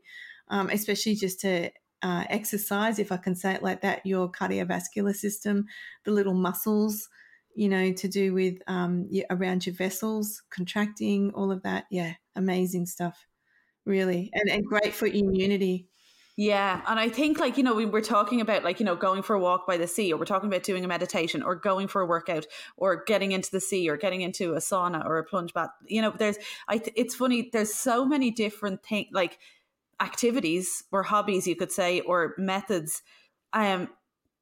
[0.49, 1.71] um, especially just to
[2.03, 5.67] uh, exercise, if I can say it like that, your cardiovascular system,
[6.05, 7.09] the little muscles,
[7.55, 11.87] you know, to do with um, around your vessels, contracting, all of that.
[11.91, 13.27] Yeah, amazing stuff,
[13.85, 15.89] really, and and great for immunity.
[16.39, 19.23] Yeah, and I think like you know we were talking about like you know going
[19.23, 21.89] for a walk by the sea, or we're talking about doing a meditation, or going
[21.89, 25.25] for a workout, or getting into the sea, or getting into a sauna or a
[25.25, 25.71] plunge bath.
[25.87, 26.37] You know, there's
[26.69, 26.77] I.
[26.77, 27.49] Th- it's funny.
[27.51, 29.39] There's so many different things like
[30.01, 33.03] activities or hobbies, you could say, or methods
[33.53, 33.89] um,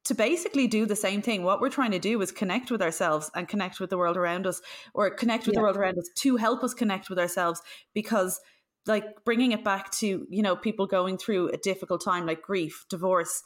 [0.05, 1.43] to basically do the same thing.
[1.43, 4.45] What we're trying to do is connect with ourselves and connect with the world around
[4.47, 4.61] us,
[4.93, 5.59] or connect with yeah.
[5.59, 7.61] the world around us to help us connect with ourselves
[7.93, 8.39] because
[8.87, 12.85] like bringing it back to you know people going through a difficult time like grief
[12.89, 13.43] divorce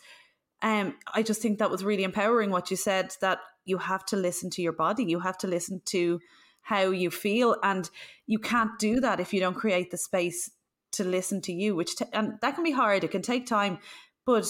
[0.61, 4.15] um i just think that was really empowering what you said that you have to
[4.15, 6.19] listen to your body you have to listen to
[6.61, 7.89] how you feel and
[8.27, 10.51] you can't do that if you don't create the space
[10.91, 13.77] to listen to you which t- and that can be hard it can take time
[14.25, 14.47] but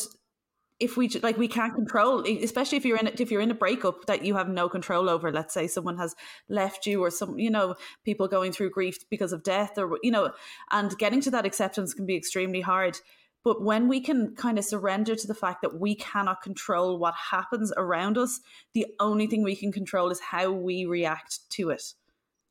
[0.80, 4.06] if we like we can't control especially if you're in if you're in a breakup
[4.06, 6.16] that you have no control over let's say someone has
[6.48, 7.76] left you or some you know
[8.06, 10.32] people going through grief because of death or you know
[10.72, 12.98] and getting to that acceptance can be extremely hard
[13.44, 17.14] but when we can kind of surrender to the fact that we cannot control what
[17.32, 18.40] happens around us
[18.74, 21.94] the only thing we can control is how we react to it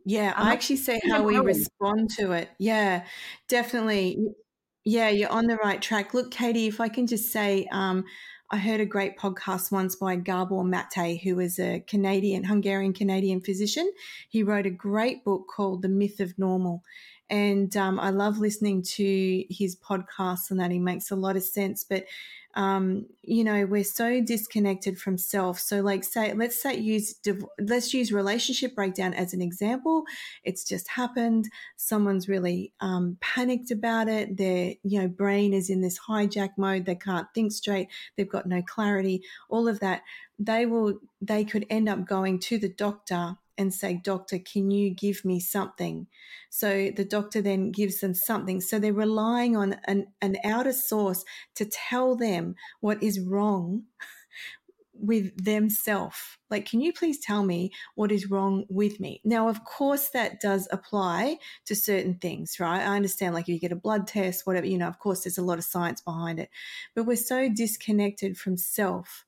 [0.09, 2.49] yeah, I actually say how we respond to it.
[2.59, 3.05] Yeah,
[3.47, 4.17] definitely.
[4.87, 6.15] Yeah, you're on the right track.
[6.15, 8.07] Look, Katie, if I can just say, um,
[8.51, 13.43] I heard a great podcast once by Gabor Mate, who is a Canadian, Hungarian Canadian
[13.43, 13.93] physician.
[14.31, 16.83] He wrote a great book called The Myth of Normal.
[17.29, 21.43] And um, I love listening to his podcasts and that he makes a lot of
[21.43, 21.85] sense.
[21.85, 22.07] But
[22.59, 25.61] um, you know, we're so disconnected from self.
[25.61, 27.15] So, like, say, let's say use
[27.61, 30.03] let's use relationship breakdown as an example.
[30.43, 31.49] It's just happened.
[31.77, 34.37] Someone's really um, panicked about it.
[34.37, 36.85] Their you know brain is in this hijack mode.
[36.85, 37.91] They can't think straight.
[38.17, 39.23] They've got no clarity.
[39.49, 40.03] All of that.
[40.41, 40.99] They will.
[41.21, 45.41] They could end up going to the doctor and say, Doctor, can you give me
[45.41, 46.07] something?
[46.49, 48.61] So the doctor then gives them something.
[48.61, 51.25] So they're relying on an, an outer source
[51.57, 53.83] to tell them what is wrong
[55.01, 56.39] with themselves.
[56.51, 59.21] Like, can you please tell me what is wrong with me?
[59.25, 62.81] Now, of course, that does apply to certain things, right?
[62.81, 65.39] I understand, like, if you get a blood test, whatever, you know, of course, there's
[65.39, 66.51] a lot of science behind it,
[66.95, 69.25] but we're so disconnected from self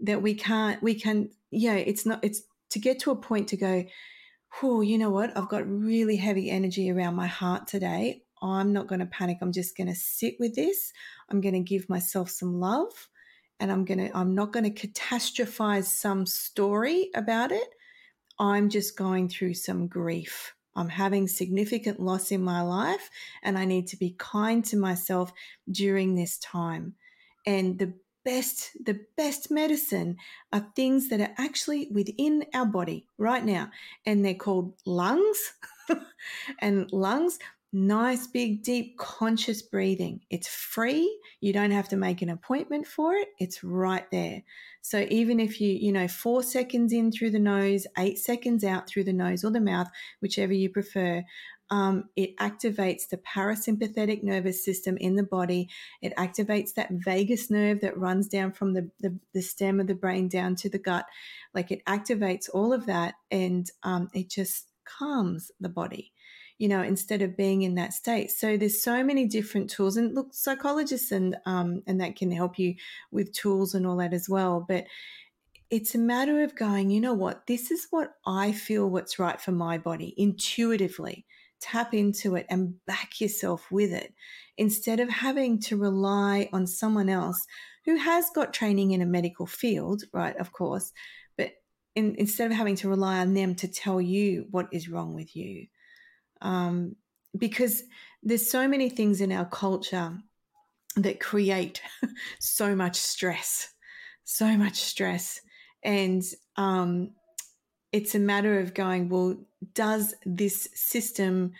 [0.00, 3.56] that we can't, we can, yeah, it's not, it's to get to a point to
[3.56, 3.84] go,
[4.62, 5.36] oh, you know what?
[5.36, 8.22] I've got really heavy energy around my heart today.
[8.42, 9.38] I'm not going to panic.
[9.40, 10.92] I'm just going to sit with this.
[11.28, 13.08] I'm going to give myself some love
[13.58, 17.68] and I'm going to, I'm not going to catastrophize some story about it.
[18.38, 20.54] I'm just going through some grief.
[20.74, 23.10] I'm having significant loss in my life
[23.42, 25.32] and I need to be kind to myself
[25.70, 26.94] during this time.
[27.46, 27.92] And the
[28.24, 30.16] best the best medicine
[30.52, 33.70] are things that are actually within our body right now
[34.06, 35.54] and they're called lungs
[36.60, 37.38] and lungs
[37.72, 40.20] nice, big, deep, conscious breathing.
[40.30, 41.20] It's free.
[41.40, 43.28] You don't have to make an appointment for it.
[43.38, 44.42] It's right there.
[44.82, 48.88] So even if you, you know, four seconds in through the nose, eight seconds out
[48.88, 49.88] through the nose or the mouth,
[50.20, 51.22] whichever you prefer,
[51.70, 55.68] um, it activates the parasympathetic nervous system in the body.
[56.02, 59.94] It activates that vagus nerve that runs down from the, the, the stem of the
[59.94, 61.06] brain down to the gut.
[61.54, 66.12] Like it activates all of that and um, it just calms the body
[66.58, 68.30] you know, instead of being in that state.
[68.30, 72.58] So there's so many different tools, and look, psychologists and um, and that can help
[72.58, 72.74] you
[73.10, 74.62] with tools and all that as well.
[74.68, 74.84] But
[75.70, 79.40] it's a matter of going, you know what, this is what I feel what's right
[79.40, 81.24] for my body intuitively.
[81.60, 84.14] Tap into it and back yourself with it
[84.56, 87.46] instead of having to rely on someone else
[87.84, 90.36] who has got training in a medical field, right?
[90.36, 90.92] Of course,
[91.36, 91.52] but
[91.94, 95.34] in, instead of having to rely on them to tell you what is wrong with
[95.34, 95.66] you
[96.40, 96.96] um,
[97.36, 97.82] because
[98.22, 100.18] there's so many things in our culture
[100.96, 101.80] that create
[102.40, 103.72] so much stress,
[104.24, 105.40] so much stress.
[105.82, 106.22] And
[106.56, 107.12] um,
[107.92, 109.36] it's a matter of going, well,
[109.74, 111.52] does this system,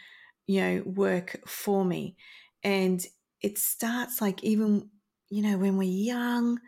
[0.47, 2.17] you know, work for me?
[2.63, 3.05] And
[3.41, 4.91] it starts like even,
[5.29, 6.59] you know, when we're young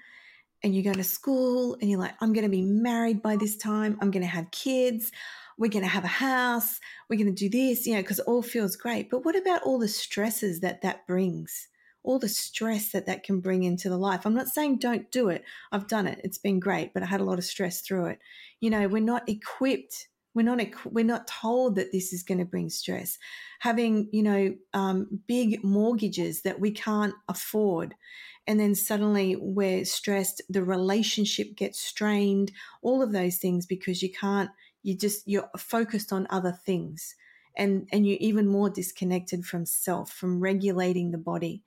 [0.62, 3.56] and you go to school and you're like, I'm going to be married by this
[3.56, 5.12] time, I'm going to have kids,
[5.58, 8.42] we're going to have a house, we're going to do this, you know, because all
[8.42, 9.10] feels great.
[9.10, 11.68] But what about all the stresses that that brings?
[12.04, 14.24] All the stress that that can bring into the life.
[14.24, 15.44] I'm not saying don't do it.
[15.70, 16.20] I've done it.
[16.24, 18.18] It's been great, but I had a lot of stress through it.
[18.60, 20.08] You know, we're not equipped.
[20.34, 23.18] We're not we're not told that this is going to bring stress.
[23.60, 27.94] Having you know um, big mortgages that we can't afford,
[28.46, 30.42] and then suddenly we're stressed.
[30.48, 32.52] The relationship gets strained.
[32.80, 34.50] All of those things because you can't
[34.82, 37.14] you just you're focused on other things
[37.56, 41.62] and and you're even more disconnected from self from regulating the body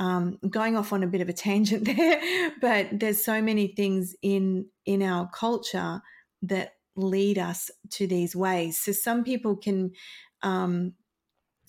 [0.00, 4.16] um, going off on a bit of a tangent there but there's so many things
[4.22, 6.00] in in our culture
[6.42, 9.92] that lead us to these ways so some people can
[10.42, 10.94] um,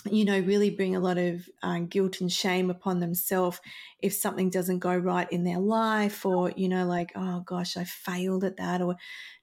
[0.10, 3.60] you know, really bring a lot of uh, guilt and shame upon themselves
[4.00, 7.84] if something doesn't go right in their life, or, you know, like, oh gosh, I
[7.84, 8.82] failed at that.
[8.82, 8.96] Or,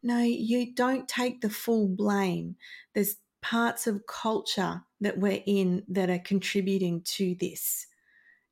[0.02, 2.56] no, you don't take the full blame.
[2.94, 7.86] There's parts of culture that we're in that are contributing to this.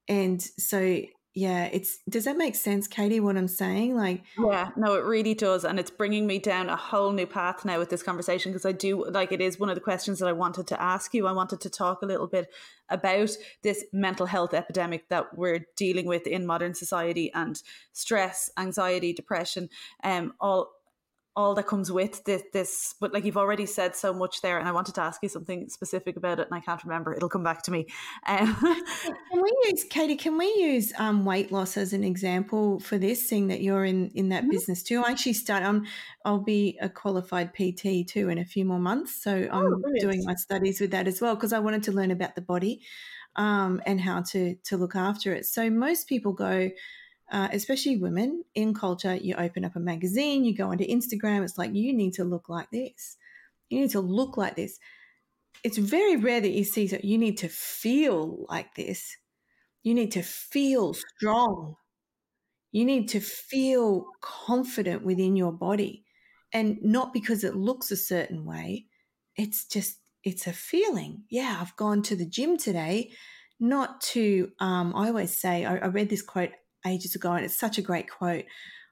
[0.08, 1.02] And so
[1.36, 3.94] yeah it's does that make sense katie what i'm saying?
[3.94, 7.62] Like yeah no it really does and it's bringing me down a whole new path
[7.62, 10.28] now with this conversation because i do like it is one of the questions that
[10.28, 11.26] i wanted to ask you.
[11.26, 12.48] I wanted to talk a little bit
[12.88, 13.30] about
[13.62, 19.68] this mental health epidemic that we're dealing with in modern society and stress anxiety depression
[20.04, 20.72] um all
[21.36, 24.66] all that comes with this, this but like you've already said so much there and
[24.66, 27.44] i wanted to ask you something specific about it and i can't remember it'll come
[27.44, 27.86] back to me
[28.26, 28.54] um,
[29.02, 33.28] can we use katie can we use um, weight loss as an example for this
[33.28, 34.50] seeing that you're in in that mm-hmm.
[34.50, 35.84] business too i actually start um,
[36.24, 40.00] i'll be a qualified pt too in a few more months so oh, i'm brilliant.
[40.00, 42.80] doing my studies with that as well because i wanted to learn about the body
[43.36, 46.70] um, and how to to look after it so most people go
[47.30, 51.58] uh, especially women in culture, you open up a magazine, you go onto Instagram, it's
[51.58, 53.16] like, you need to look like this.
[53.68, 54.78] You need to look like this.
[55.64, 59.16] It's very rare that you see that you need to feel like this.
[59.82, 61.76] You need to feel strong.
[62.70, 66.04] You need to feel confident within your body.
[66.52, 68.86] And not because it looks a certain way,
[69.36, 71.24] it's just, it's a feeling.
[71.28, 73.10] Yeah, I've gone to the gym today,
[73.58, 76.52] not to, um, I always say, I, I read this quote
[76.84, 78.44] ages ago, and it's such a great quote.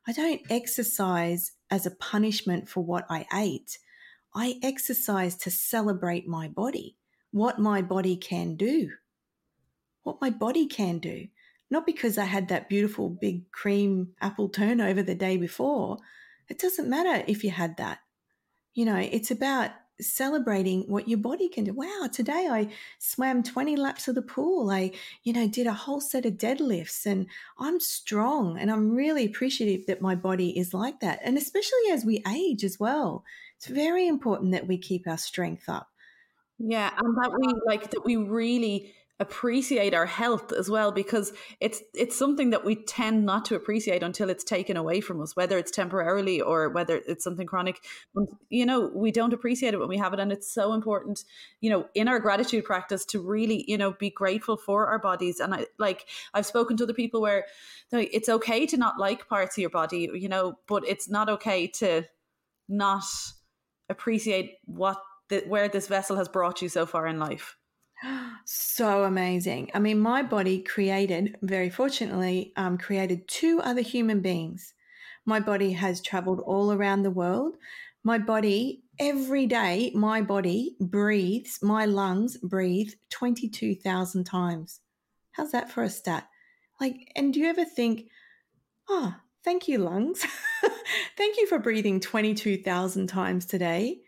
[0.06, 3.78] I don't exercise as a punishment for what I ate.
[4.34, 6.96] I exercise to celebrate my body,
[7.30, 8.90] what my body can do.
[10.02, 11.28] What my body can do.
[11.70, 15.98] Not because I had that beautiful big cream apple turnover the day before.
[16.48, 18.00] It doesn't matter if you had that.
[18.74, 21.72] You know, it's about celebrating what your body can do.
[21.72, 24.70] Wow, today I swam 20 laps of the pool.
[24.70, 24.92] I,
[25.22, 27.26] you know, did a whole set of deadlifts and
[27.58, 31.20] I'm strong and I'm really appreciative that my body is like that.
[31.22, 33.24] And especially as we age as well,
[33.56, 35.88] it's very important that we keep our strength up.
[36.58, 41.80] Yeah, and that we like that we really appreciate our health as well because it's
[41.94, 45.56] it's something that we tend not to appreciate until it's taken away from us whether
[45.56, 47.80] it's temporarily or whether it's something chronic.
[48.48, 51.24] You know we don't appreciate it when we have it and it's so important
[51.60, 55.38] you know in our gratitude practice to really you know be grateful for our bodies.
[55.38, 57.44] And I like I've spoken to other people where
[57.92, 61.68] it's okay to not like parts of your body you know but it's not okay
[61.68, 62.02] to
[62.68, 63.04] not
[63.88, 67.56] appreciate what the, where this vessel has brought you so far in life
[68.44, 69.70] So amazing.
[69.74, 74.74] I mean, my body created, very fortunately, um, created two other human beings.
[75.24, 77.56] My body has traveled all around the world.
[78.02, 84.80] My body, every day, my body breathes, my lungs breathe 22,000 times.
[85.32, 86.28] How's that for a stat?
[86.80, 88.08] Like, and do you ever think,
[88.88, 90.26] oh, thank you, lungs.
[91.16, 94.03] thank you for breathing 22,000 times today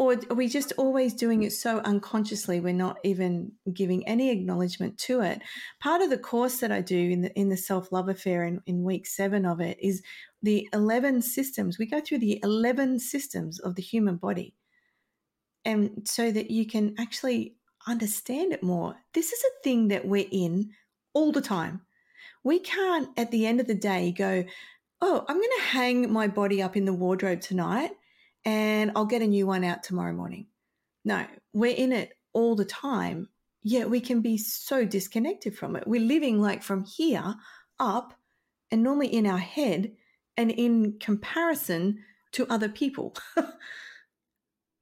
[0.00, 4.96] or are we just always doing it so unconsciously we're not even giving any acknowledgement
[4.96, 5.42] to it?
[5.78, 8.82] Part of the course that i do in the in the self-love affair in, in
[8.82, 10.02] week seven of it is
[10.42, 14.54] the 11 systems we go through the 11 systems of the human body.
[15.66, 18.96] And so that you can actually understand it more.
[19.12, 20.70] This is a thing that we're in
[21.12, 21.82] all the time.
[22.42, 24.44] We can't at the end of the day go
[25.02, 27.90] oh i'm going to hang my body up in the wardrobe tonight
[28.44, 30.46] and I'll get a new one out tomorrow morning.
[31.04, 33.28] No, we're in it all the time,
[33.62, 35.86] yet we can be so disconnected from it.
[35.86, 37.34] We're living like from here
[37.78, 38.14] up
[38.70, 39.92] and normally in our head
[40.36, 43.14] and in comparison to other people.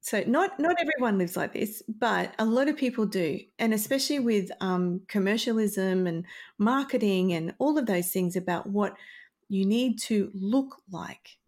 [0.01, 4.19] so not not everyone lives like this, but a lot of people do, and especially
[4.19, 6.25] with um, commercialism and
[6.57, 8.95] marketing and all of those things about what
[9.47, 11.38] you need to look like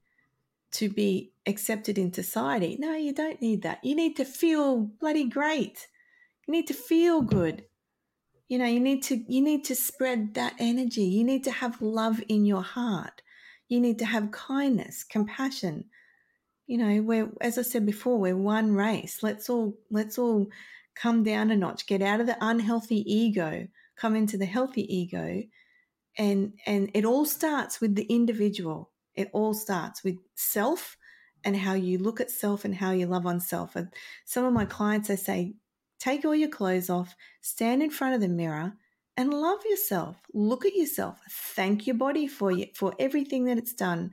[0.72, 2.78] to be accepted in society.
[2.80, 3.84] No, you don't need that.
[3.84, 5.88] You need to feel bloody great.
[6.48, 7.66] You need to feel good.
[8.48, 11.04] You know, you need to you need to spread that energy.
[11.04, 13.22] You need to have love in your heart.
[13.70, 15.86] You need to have kindness, compassion.
[16.68, 19.24] You know, we're as I said before, we're one race.
[19.24, 20.48] Let's all let's all
[20.96, 25.44] come down a notch, get out of the unhealthy ego, come into the healthy ego.
[26.18, 30.97] And and it all starts with the individual it all starts with self
[31.43, 33.76] and how you look at self and how you love on self.
[33.76, 33.93] And
[34.26, 35.53] some of my clients, I say,
[35.99, 38.74] take all your clothes off, stand in front of the mirror,
[39.18, 40.18] and love yourself.
[40.34, 41.20] Look at yourself.
[41.30, 44.12] Thank your body for you for everything that it's done.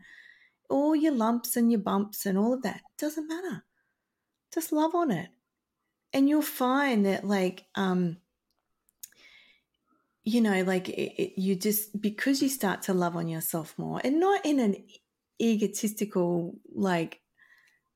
[0.68, 3.64] All your lumps and your bumps and all of that doesn't matter.
[4.52, 5.28] Just love on it,
[6.12, 8.16] and you'll find that like um,
[10.28, 13.98] you know, like it, it, you just because you start to love on yourself more,
[14.04, 14.76] and not in an
[15.40, 17.20] egotistical like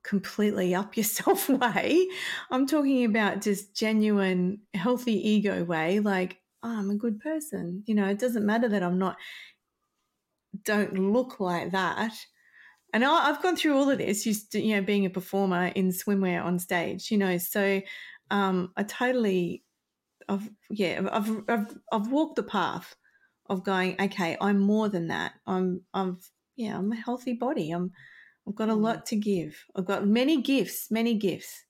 [0.03, 2.09] completely up yourself way.
[2.51, 7.83] I'm talking about just genuine healthy ego way, like oh, I'm a good person.
[7.87, 9.16] You know, it doesn't matter that I'm not
[10.64, 12.12] don't look like that.
[12.95, 16.43] And I, have gone through all of this, you know, being a performer in swimwear
[16.43, 17.11] on stage.
[17.11, 17.83] You know, so
[18.30, 19.64] um, I totally
[20.29, 22.95] I've yeah, I've, I've I've walked the path
[23.49, 23.97] of going.
[24.01, 25.33] Okay, I'm more than that.
[25.47, 26.18] I'm I'm
[26.57, 27.70] yeah, I'm a healthy body.
[27.70, 27.93] I'm
[28.49, 28.83] I've got a mm.
[28.83, 29.64] lot to give.
[29.77, 31.64] I've got many gifts, many gifts.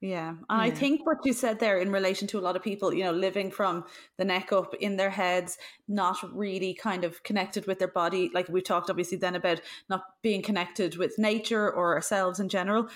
[0.00, 0.30] Yeah.
[0.30, 0.56] And yeah.
[0.58, 3.12] I think what you said there in relation to a lot of people, you know,
[3.12, 3.84] living from
[4.16, 5.58] the neck up in their heads,
[5.88, 8.30] not really kind of connected with their body.
[8.32, 9.60] Like we talked obviously then about
[9.90, 12.88] not being connected with nature or ourselves in general.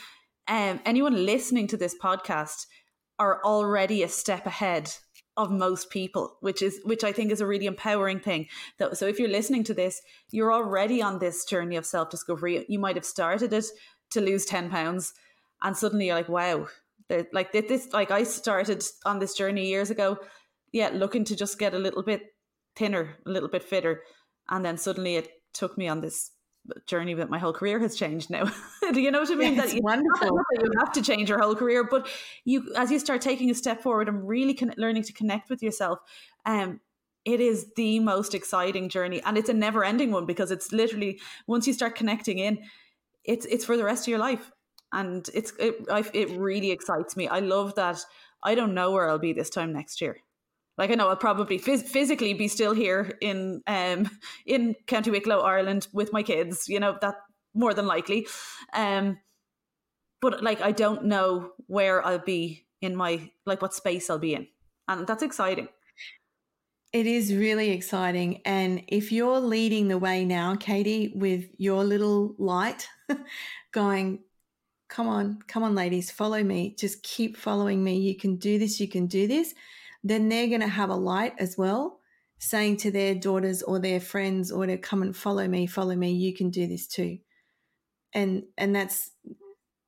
[0.49, 2.66] Um, anyone listening to this podcast,
[3.18, 4.92] are already a step ahead
[5.36, 8.46] of most people which is which i think is a really empowering thing.
[8.92, 10.00] So if you're listening to this
[10.30, 12.66] you're already on this journey of self-discovery.
[12.68, 13.66] You might have started it
[14.10, 15.12] to lose 10 pounds
[15.62, 16.68] and suddenly you're like wow.
[17.32, 20.18] Like this like i started on this journey years ago
[20.72, 22.34] yeah looking to just get a little bit
[22.76, 24.02] thinner a little bit fitter
[24.48, 26.30] and then suddenly it took me on this
[26.86, 28.44] journey that my whole career has changed now.
[28.92, 29.54] Do you know what I mean?
[29.54, 30.36] Yeah, that you, wonderful.
[30.36, 32.08] That you have to change your whole career, but
[32.44, 35.62] you, as you start taking a step forward and really con- learning to connect with
[35.62, 36.00] yourself,
[36.46, 36.80] um,
[37.24, 41.66] it is the most exciting journey, and it's a never-ending one because it's literally once
[41.66, 42.58] you start connecting in,
[43.24, 44.50] it's it's for the rest of your life,
[44.92, 47.28] and it's it I, it really excites me.
[47.28, 48.04] I love that.
[48.42, 50.18] I don't know where I'll be this time next year.
[50.77, 54.11] Like I know I'll probably phys- physically be still here in um
[54.47, 56.68] in County Wicklow, Ireland, with my kids.
[56.68, 57.16] You know that
[57.55, 58.27] more than likely.
[58.72, 59.18] Um,
[60.20, 64.35] but like I don't know where I'll be in my like what space I'll be
[64.35, 64.49] in,
[64.89, 65.68] and that's exciting.
[66.93, 68.41] It is really exciting.
[68.45, 72.87] And if you're leading the way now, Katie, with your little light
[73.72, 74.20] going,
[74.89, 76.77] come on, come on, ladies, follow me.
[76.79, 77.99] Just keep following me.
[77.99, 78.79] You can do this.
[78.79, 79.55] You can do this
[80.05, 81.98] then they're going to have a light as well,
[82.38, 86.12] saying to their daughters or their friends or to come and follow me, follow me,
[86.12, 87.18] you can do this too.
[88.12, 89.11] And and that's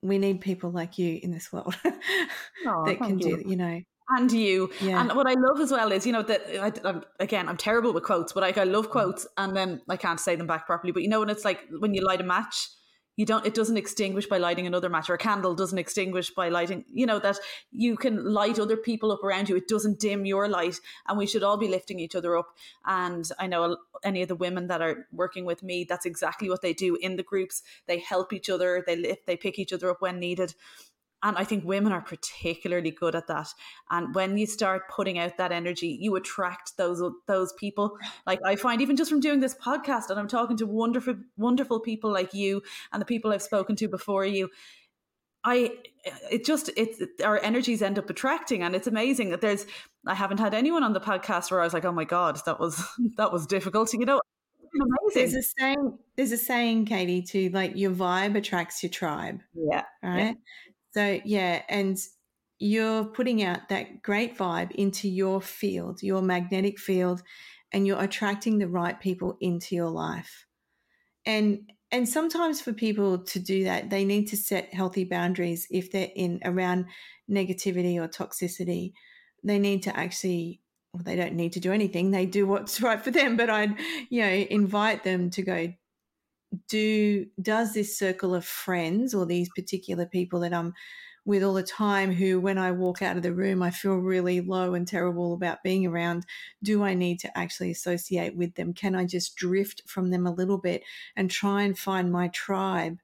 [0.03, 3.37] we need people like you in this world oh, that can you.
[3.37, 3.81] do, you know.
[4.09, 5.01] And you, yeah.
[5.01, 7.93] and what I love as well is, you know, that I, I'm, again, I'm terrible
[7.93, 8.93] with quotes, but like I love mm.
[8.93, 10.93] quotes, and then I can't say them back properly.
[10.93, 12.69] But you know, when it's like when you light a match,
[13.17, 16.49] you don't it doesn't extinguish by lighting another match or a candle doesn't extinguish by
[16.49, 17.39] lighting you know that
[17.73, 19.57] you can light other people up around you.
[19.57, 22.49] It doesn't dim your light and we should all be lifting each other up.
[22.85, 26.63] And i know any of the women that are working with me that's exactly what
[26.63, 27.63] they do in the groups.
[27.87, 30.55] They help each other they lift they pick each other up when needed
[31.27, 33.49] and I think women are particularly good at that.
[33.91, 37.99] And when you start putting out that energy, you attract those those people.
[38.27, 41.81] Like I find even just from doing this podcast and I'm talking to wonderful wonderful
[41.81, 42.63] people like you
[42.93, 44.51] and the people I've spoken to before you.
[45.43, 45.73] I
[46.31, 49.67] it just it's our energies end up attracting and it's amazing that there's
[50.07, 52.61] I haven't had anyone on the podcast where I was like, oh my God, that
[52.61, 52.81] was
[53.17, 53.93] that was difficult.
[53.93, 54.21] You know,
[54.81, 55.33] amazing.
[55.33, 59.41] There's a saying there's a saying, Katie, to like your vibe attracts your tribe.
[59.55, 59.83] Yeah.
[60.05, 60.19] Right.
[60.19, 60.33] Yeah.
[60.97, 61.99] So, yeah, and
[62.59, 67.23] you're putting out that great vibe into your field, your magnetic field,
[67.71, 70.47] and you're attracting the right people into your life.
[71.27, 75.93] And and sometimes for people to do that, they need to set healthy boundaries if
[75.93, 76.87] they're in around
[77.31, 78.93] negativity or toxicity.
[79.45, 80.63] They need to actually
[80.95, 82.11] well, they don't need to do anything.
[82.11, 83.37] They do what's right for them.
[83.37, 83.75] But I'd,
[84.09, 85.75] you know, invite them to go,
[86.69, 90.75] do does this circle of friends or these particular people that I'm
[91.25, 94.41] with all the time who when I walk out of the room I feel really
[94.41, 96.25] low and terrible about being around
[96.63, 98.73] do I need to actually associate with them?
[98.73, 100.83] Can I just drift from them a little bit
[101.17, 103.01] and try and find my tribe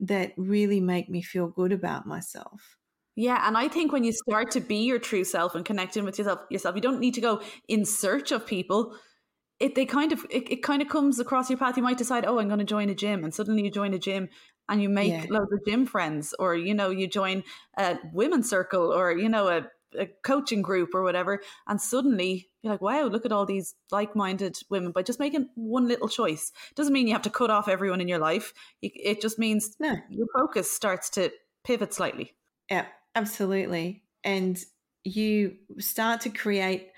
[0.00, 2.76] that really make me feel good about myself?
[3.16, 6.18] Yeah, and I think when you start to be your true self and connecting with
[6.18, 8.96] yourself, yourself, you don't need to go in search of people
[9.60, 11.76] it they kind of it, it kind of comes across your path.
[11.76, 13.98] You might decide, oh, I'm going to join a gym, and suddenly you join a
[13.98, 14.28] gym
[14.68, 15.26] and you make yeah.
[15.28, 17.44] loads of gym friends, or you know, you join
[17.76, 19.66] a women's circle, or you know, a,
[19.98, 24.56] a coaching group or whatever, and suddenly you're like, wow, look at all these like-minded
[24.70, 24.92] women.
[24.92, 28.08] By just making one little choice, doesn't mean you have to cut off everyone in
[28.08, 28.52] your life.
[28.80, 29.96] It just means no.
[30.08, 31.30] your focus starts to
[31.64, 32.34] pivot slightly.
[32.70, 34.58] Yeah, absolutely, and
[35.04, 36.88] you start to create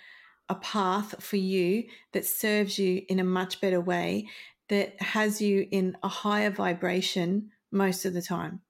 [0.48, 4.28] a path for you that serves you in a much better way,
[4.68, 8.60] that has you in a higher vibration most of the time.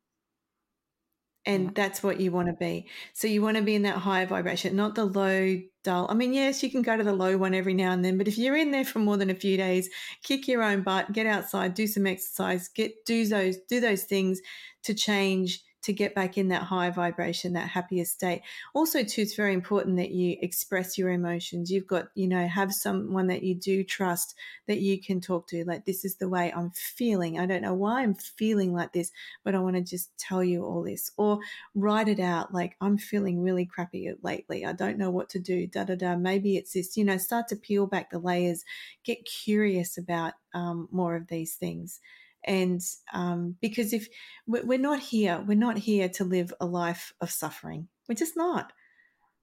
[1.44, 1.70] And yeah.
[1.74, 2.88] that's what you want to be.
[3.14, 6.06] So you want to be in that higher vibration, not the low, dull.
[6.08, 8.28] I mean, yes, you can go to the low one every now and then, but
[8.28, 9.90] if you're in there for more than a few days,
[10.22, 14.40] kick your own butt, get outside, do some exercise, get do those do those things
[14.84, 18.42] to change to get back in that high vibration, that happier state.
[18.74, 21.70] Also, too, it's very important that you express your emotions.
[21.70, 24.34] You've got, you know, have someone that you do trust
[24.66, 25.64] that you can talk to.
[25.64, 27.38] Like, this is the way I'm feeling.
[27.38, 29.10] I don't know why I'm feeling like this,
[29.44, 31.10] but I want to just tell you all this.
[31.16, 31.40] Or
[31.74, 32.54] write it out.
[32.54, 34.64] Like, I'm feeling really crappy lately.
[34.64, 35.66] I don't know what to do.
[35.66, 36.16] Da da da.
[36.16, 36.96] Maybe it's this.
[36.96, 38.64] You know, start to peel back the layers.
[39.04, 42.00] Get curious about um, more of these things
[42.44, 42.80] and
[43.12, 44.08] um, because if
[44.46, 47.88] we're not here we're not here to live a life of suffering.
[48.08, 48.72] We're just not.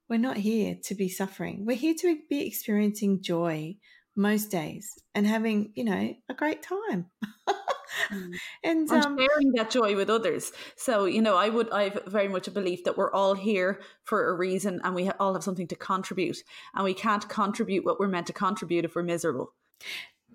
[0.10, 1.66] We're not here to be suffering.
[1.66, 3.78] We're here to be experiencing joy
[4.16, 7.06] most days and having you know a great time.
[8.12, 8.34] Mm.
[8.64, 10.52] and, um, sharing that joy with others.
[10.76, 14.30] So you know i would i've very much a belief that we're all here for
[14.30, 16.38] a reason and we all have something to contribute.
[16.76, 19.54] And we can't contribute what we're meant to contribute if we're miserable.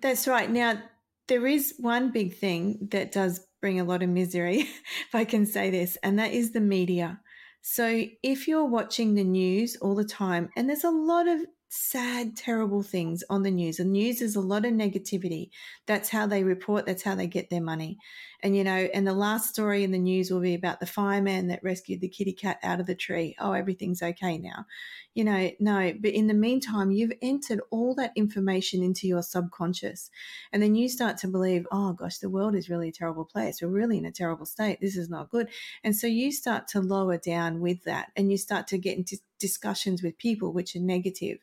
[0.01, 0.49] That's right.
[0.49, 0.81] Now
[1.27, 4.59] there is one big thing that does bring a lot of misery,
[5.07, 7.19] if I can say this, and that is the media.
[7.61, 12.37] So if you're watching the news all the time, and there's a lot of sad,
[12.37, 13.77] terrible things on the news.
[13.77, 15.49] The news is a lot of negativity.
[15.87, 17.97] That's how they report, that's how they get their money.
[18.45, 21.47] And, you know, and the last story in the news will be about the fireman
[21.47, 23.35] that rescued the kitty cat out of the tree.
[23.39, 24.67] Oh, everything's okay now.
[25.15, 30.11] You know, no, but in the meantime, you've entered all that information into your subconscious.
[30.53, 33.63] And then you start to believe, oh gosh, the world is really a terrible place.
[33.63, 34.79] We're really in a terrible state.
[34.79, 35.49] This is not good.
[35.83, 39.17] And so you start to lower down with that and you start to get into
[39.39, 41.39] discussions with people which are negative.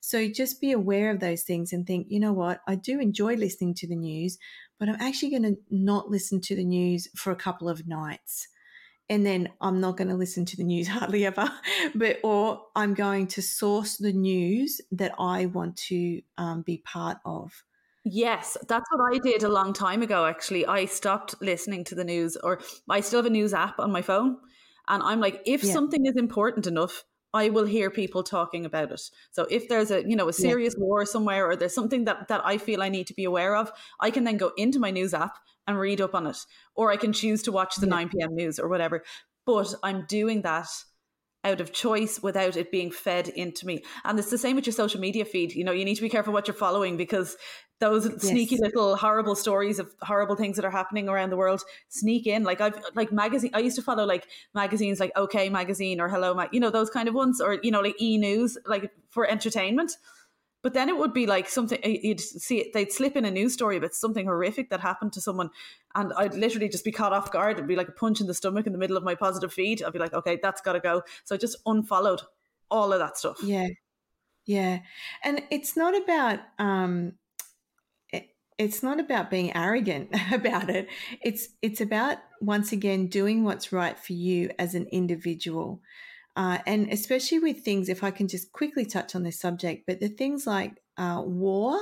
[0.00, 3.36] So just be aware of those things and think, you know what, I do enjoy
[3.36, 4.36] listening to the news,
[4.82, 8.48] but I'm actually going to not listen to the news for a couple of nights.
[9.08, 11.48] And then I'm not going to listen to the news hardly ever,
[11.94, 17.18] but or I'm going to source the news that I want to um, be part
[17.24, 17.62] of.
[18.04, 20.26] Yes, that's what I did a long time ago.
[20.26, 22.58] Actually, I stopped listening to the news, or
[22.90, 24.36] I still have a news app on my phone,
[24.88, 25.74] and I'm like, if yeah.
[25.74, 27.04] something is important enough,
[27.34, 29.00] I will hear people talking about it.
[29.30, 30.84] So if there's a you know a serious yeah.
[30.84, 33.72] war somewhere or there's something that that I feel I need to be aware of,
[34.00, 36.38] I can then go into my news app and read up on it,
[36.74, 37.96] or I can choose to watch the yeah.
[37.96, 38.34] 9 p.m.
[38.34, 39.02] news or whatever.
[39.46, 40.68] But I'm doing that
[41.44, 43.82] out of choice without it being fed into me.
[44.04, 45.52] And it's the same with your social media feed.
[45.54, 47.36] You know, you need to be careful what you're following because
[47.82, 48.22] those yes.
[48.22, 52.44] sneaky little horrible stories of horrible things that are happening around the world sneak in.
[52.44, 53.50] Like I've like magazine.
[53.54, 56.50] I used to follow like magazines like OK Magazine or Hello Mag.
[56.52, 59.96] You know those kind of ones, or you know like E News, like for entertainment.
[60.62, 63.30] But then it would be like something eh, you'd see it, they'd slip in a
[63.30, 65.50] news story about something horrific that happened to someone,
[65.94, 67.58] and I'd literally just be caught off guard.
[67.58, 69.82] It'd be like a punch in the stomach in the middle of my positive feed.
[69.82, 71.02] I'd be like, okay, that's got to go.
[71.24, 72.22] So I just unfollowed
[72.70, 73.38] all of that stuff.
[73.42, 73.68] Yeah,
[74.46, 74.80] yeah,
[75.24, 77.14] and it's not about um,
[78.58, 80.88] it's not about being arrogant about it.
[81.20, 85.80] It's it's about once again doing what's right for you as an individual.
[86.34, 90.00] Uh, and especially with things, if I can just quickly touch on this subject, but
[90.00, 91.78] the things like uh, war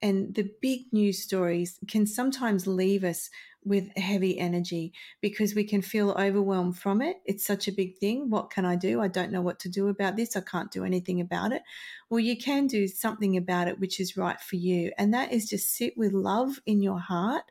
[0.00, 3.30] and the big news stories can sometimes leave us
[3.64, 7.16] with heavy energy because we can feel overwhelmed from it.
[7.26, 8.30] It's such a big thing.
[8.30, 9.00] What can I do?
[9.00, 10.36] I don't know what to do about this.
[10.36, 11.62] I can't do anything about it.
[12.08, 14.92] Well, you can do something about it which is right for you.
[14.96, 17.50] And that is just sit with love in your heart.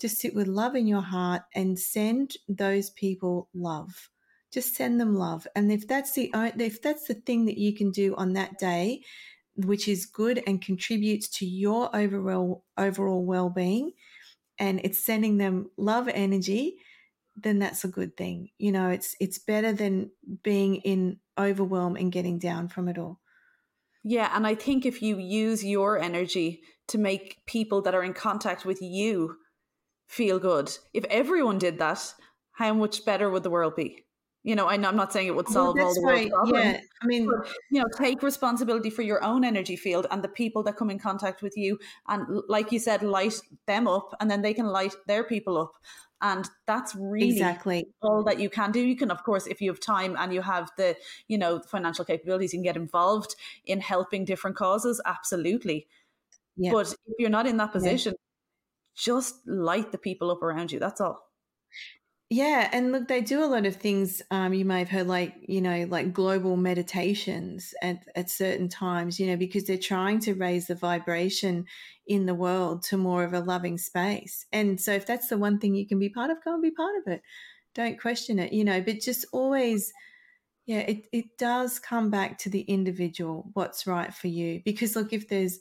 [0.00, 4.10] Just sit with love in your heart and send those people love
[4.54, 5.46] just send them love.
[5.56, 9.02] And if that's the if that's the thing that you can do on that day
[9.56, 13.92] which is good and contributes to your overall overall well-being
[14.58, 16.76] and it's sending them love energy
[17.36, 18.50] then that's a good thing.
[18.58, 20.10] You know it's it's better than
[20.42, 23.20] being in overwhelm and getting down from it all.
[24.04, 28.14] Yeah and i think if you use your energy to make people that are in
[28.14, 29.36] contact with you
[30.06, 32.14] feel good if everyone did that
[32.52, 34.03] how much better would the world be
[34.44, 36.64] you know, I'm not saying it would solve well, all the world's problems.
[36.64, 40.28] Yeah, I mean, but, you know, take responsibility for your own energy field and the
[40.28, 41.78] people that come in contact with you,
[42.08, 45.72] and like you said, light them up, and then they can light their people up,
[46.20, 48.80] and that's really exactly all that you can do.
[48.80, 50.94] You can, of course, if you have time and you have the,
[51.26, 53.34] you know, financial capabilities, you can get involved
[53.64, 55.00] in helping different causes.
[55.06, 55.86] Absolutely,
[56.58, 56.70] yeah.
[56.70, 58.94] But if you're not in that position, yeah.
[58.94, 60.78] just light the people up around you.
[60.78, 61.30] That's all.
[62.30, 64.22] Yeah, and look, they do a lot of things.
[64.30, 69.20] Um, you may have heard, like you know, like global meditations at at certain times.
[69.20, 71.66] You know, because they're trying to raise the vibration
[72.06, 74.46] in the world to more of a loving space.
[74.52, 76.70] And so, if that's the one thing you can be part of, go and be
[76.70, 77.22] part of it.
[77.74, 78.52] Don't question it.
[78.52, 79.92] You know, but just always,
[80.66, 83.50] yeah, it it does come back to the individual.
[83.54, 84.62] What's right for you?
[84.64, 85.58] Because look, if there's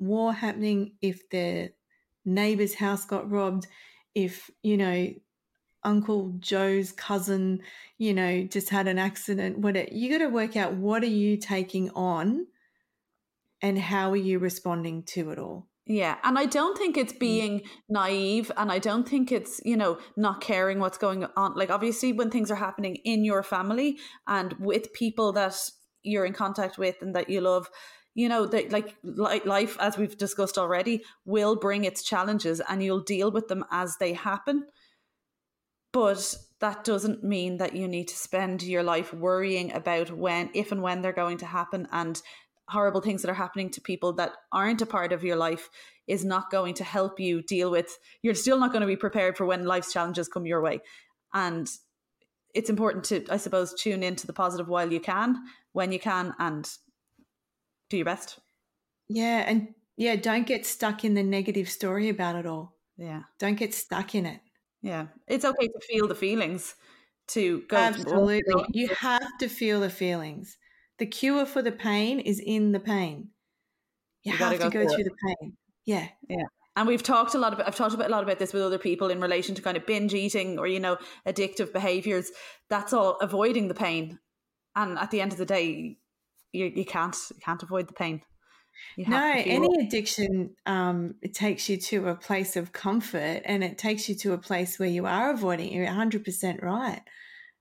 [0.00, 1.72] war happening, if the
[2.24, 3.66] neighbor's house got robbed,
[4.14, 5.12] if you know
[5.84, 7.60] Uncle Joe's cousin,
[7.98, 9.58] you know, just had an accident.
[9.58, 12.46] What it, you got to work out what are you taking on,
[13.62, 15.68] and how are you responding to it all.
[15.86, 17.18] Yeah, and I don't think it's mm.
[17.18, 21.54] being naive, and I don't think it's you know not caring what's going on.
[21.54, 25.56] Like obviously, when things are happening in your family and with people that
[26.02, 27.70] you're in contact with and that you love,
[28.14, 33.02] you know that like life as we've discussed already will bring its challenges and you'll
[33.02, 34.64] deal with them as they happen
[35.98, 40.70] but that doesn't mean that you need to spend your life worrying about when, if
[40.70, 42.22] and when they're going to happen and
[42.68, 45.68] horrible things that are happening to people that aren't a part of your life
[46.06, 47.98] is not going to help you deal with.
[48.22, 50.78] You're still not going to be prepared for when life's challenges come your way.
[51.34, 51.68] And
[52.54, 55.36] it's important to, I suppose, tune into the positive while you can,
[55.72, 56.70] when you can, and
[57.90, 58.38] do your best.
[59.08, 59.42] Yeah.
[59.48, 62.76] And yeah, don't get stuck in the negative story about it all.
[62.96, 63.22] Yeah.
[63.40, 64.40] Don't get stuck in it.
[64.82, 66.74] Yeah, it's okay to feel the feelings.
[67.28, 70.56] To go absolutely, you have to feel the feelings.
[70.98, 73.28] The cure for the pain is in the pain.
[74.24, 75.04] You, you have go to go through it.
[75.04, 75.56] the pain.
[75.84, 76.44] Yeah, yeah.
[76.74, 78.78] And we've talked a lot about I've talked about a lot about this with other
[78.78, 82.30] people in relation to kind of binge eating or you know addictive behaviors.
[82.70, 84.18] That's all avoiding the pain.
[84.74, 85.98] And at the end of the day,
[86.52, 88.22] you you can't you can't avoid the pain
[88.96, 94.08] no, any addiction um, it takes you to a place of comfort, and it takes
[94.08, 95.72] you to a place where you are avoiding.
[95.72, 97.00] You're 100 percent right,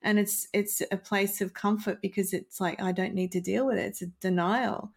[0.02, 3.66] and it's it's a place of comfort because it's like I don't need to deal
[3.66, 3.86] with it.
[3.86, 4.92] It's a denial,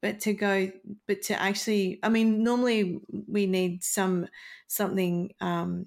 [0.00, 0.70] but to go,
[1.06, 4.28] but to actually, I mean, normally we need some
[4.68, 5.86] something um,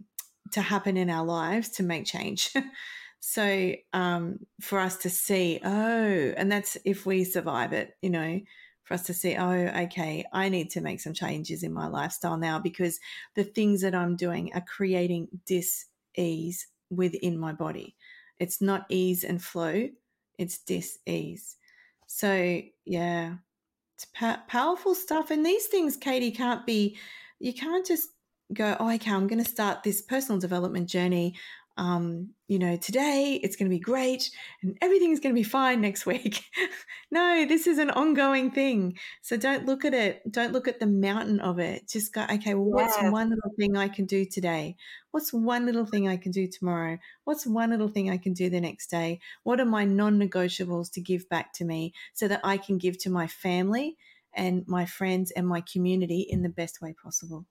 [0.51, 2.51] to happen in our lives to make change.
[3.19, 8.41] so um, for us to see, oh, and that's if we survive it, you know
[8.86, 12.38] for us to see, oh, okay, I need to make some changes in my lifestyle
[12.38, 12.99] now because
[13.36, 17.95] the things that I'm doing are creating dis ease within my body.
[18.39, 19.89] It's not ease and flow,
[20.38, 21.57] it's dis ease.
[22.07, 23.36] So, yeah,
[23.95, 25.31] it's pa- powerful stuff.
[25.31, 26.97] And these things, Katie, can't be,
[27.39, 28.09] you can't just
[28.53, 31.36] go, oh, okay, I'm going to start this personal development journey.
[31.78, 34.30] Um, you know, today it's going to be great
[34.61, 36.43] and everything is going to be fine next week.
[37.11, 38.97] no, this is an ongoing thing.
[39.21, 40.21] So don't look at it.
[40.32, 41.89] Don't look at the mountain of it.
[41.89, 43.09] Just go, okay, well, what's yeah.
[43.09, 44.78] one little thing I can do today?
[45.11, 46.97] What's one little thing I can do tomorrow?
[47.26, 49.19] What's one little thing I can do the next day?
[49.43, 52.97] What are my non negotiables to give back to me so that I can give
[52.99, 53.97] to my family
[54.34, 57.45] and my friends and my community in the best way possible?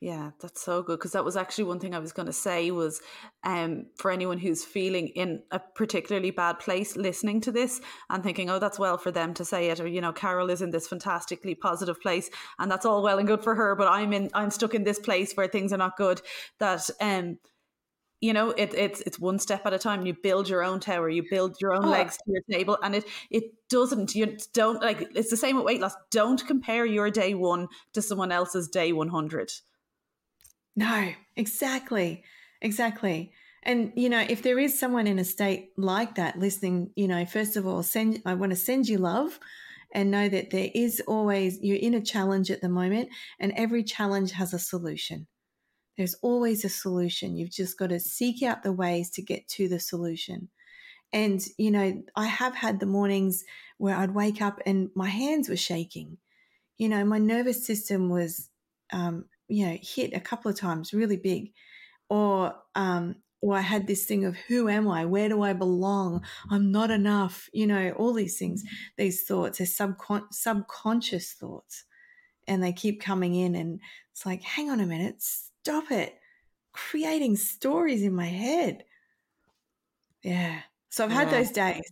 [0.00, 2.70] Yeah, that's so good because that was actually one thing I was going to say
[2.70, 3.00] was
[3.42, 7.80] um, for anyone who's feeling in a particularly bad place listening to this
[8.10, 10.60] and thinking, oh, that's well for them to say it, or you know, Carol is
[10.60, 12.28] in this fantastically positive place
[12.58, 14.98] and that's all well and good for her, but I'm in, I'm stuck in this
[14.98, 16.20] place where things are not good.
[16.58, 17.38] That um,
[18.20, 20.06] you know, it, it's it's one step at a time.
[20.06, 21.90] You build your own tower, you build your own oh.
[21.90, 24.14] legs to your table, and it it doesn't.
[24.14, 25.08] You don't like.
[25.14, 25.94] It's the same with weight loss.
[26.10, 29.52] Don't compare your day one to someone else's day one hundred
[30.76, 32.24] no, exactly.
[32.60, 33.32] Exactly.
[33.62, 37.24] And you know, if there is someone in a state like that listening, you know,
[37.24, 39.38] first of all, send I want to send you love
[39.92, 43.82] and know that there is always you're in a challenge at the moment and every
[43.84, 45.26] challenge has a solution.
[45.96, 47.36] There's always a solution.
[47.36, 50.50] You've just got to seek out the ways to get to the solution.
[51.12, 53.44] And you know, I have had the mornings
[53.78, 56.18] where I'd wake up and my hands were shaking.
[56.78, 58.50] You know, my nervous system was
[58.92, 61.52] um, you know hit a couple of times really big
[62.08, 65.04] or um or I had this thing of who am I?
[65.04, 66.24] Where do I belong?
[66.50, 67.50] I'm not enough.
[67.52, 68.64] You know, all these things,
[68.96, 71.84] these thoughts, they're subcon- subconscious thoughts,
[72.48, 73.54] and they keep coming in.
[73.54, 73.80] And
[74.12, 76.18] it's like, hang on a minute, stop it.
[76.72, 78.84] Creating stories in my head.
[80.22, 80.60] Yeah.
[80.94, 81.38] So I've had yeah.
[81.38, 81.82] those days.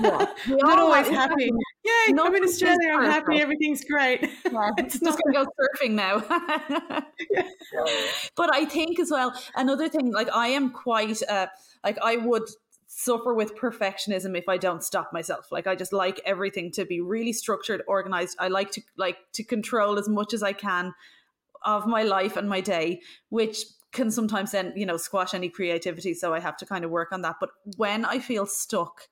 [0.00, 0.26] Yeah.
[0.48, 1.50] not always happy.
[1.82, 2.92] Yeah, I'm in Australia.
[2.92, 3.40] I'm happy.
[3.40, 4.22] Everything's great.
[4.22, 6.22] Yeah, it's not going to go surfing now.
[7.32, 7.42] yeah.
[8.36, 11.48] But I think as well, another thing, like I am quite, uh,
[11.82, 12.48] like I would
[12.86, 15.50] suffer with perfectionism if I don't stop myself.
[15.50, 18.36] Like I just like everything to be really structured, organized.
[18.38, 20.94] I like to like to control as much as I can
[21.64, 26.14] of my life and my day, which can sometimes then you know squash any creativity
[26.14, 27.36] so i have to kind of work on that.
[27.40, 29.08] But when i feel stuck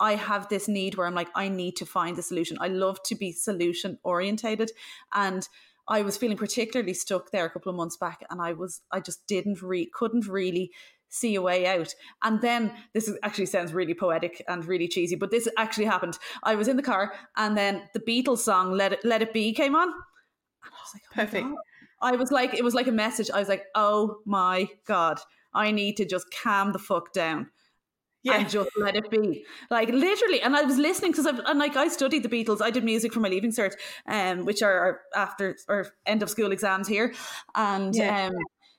[0.00, 2.56] i have this need where i'm like i need to find a solution.
[2.60, 4.70] I love to be solution orientated
[5.12, 5.48] and
[5.88, 9.00] i was feeling particularly stuck there a couple of months back and i was i
[9.00, 10.70] just didn't re couldn't really
[11.10, 11.94] see a way out.
[12.22, 16.18] And then this is, actually sounds really poetic and really cheesy but this actually happened.
[16.42, 19.52] I was in the car and then the beatles song let it let it be
[19.52, 19.88] came on.
[19.88, 19.94] And
[20.64, 21.46] i was like oh perfect
[22.00, 23.30] I was like, it was like a message.
[23.30, 25.18] I was like, oh my God,
[25.54, 27.50] I need to just calm the fuck down.
[28.24, 28.38] Yeah.
[28.38, 30.42] And just let it be, like literally.
[30.42, 32.60] And I was listening because I've and like I studied the Beatles.
[32.60, 33.74] I did music for my leaving cert,
[34.06, 37.14] um, which are after or end of school exams here,
[37.54, 38.26] and yeah.
[38.26, 38.34] um,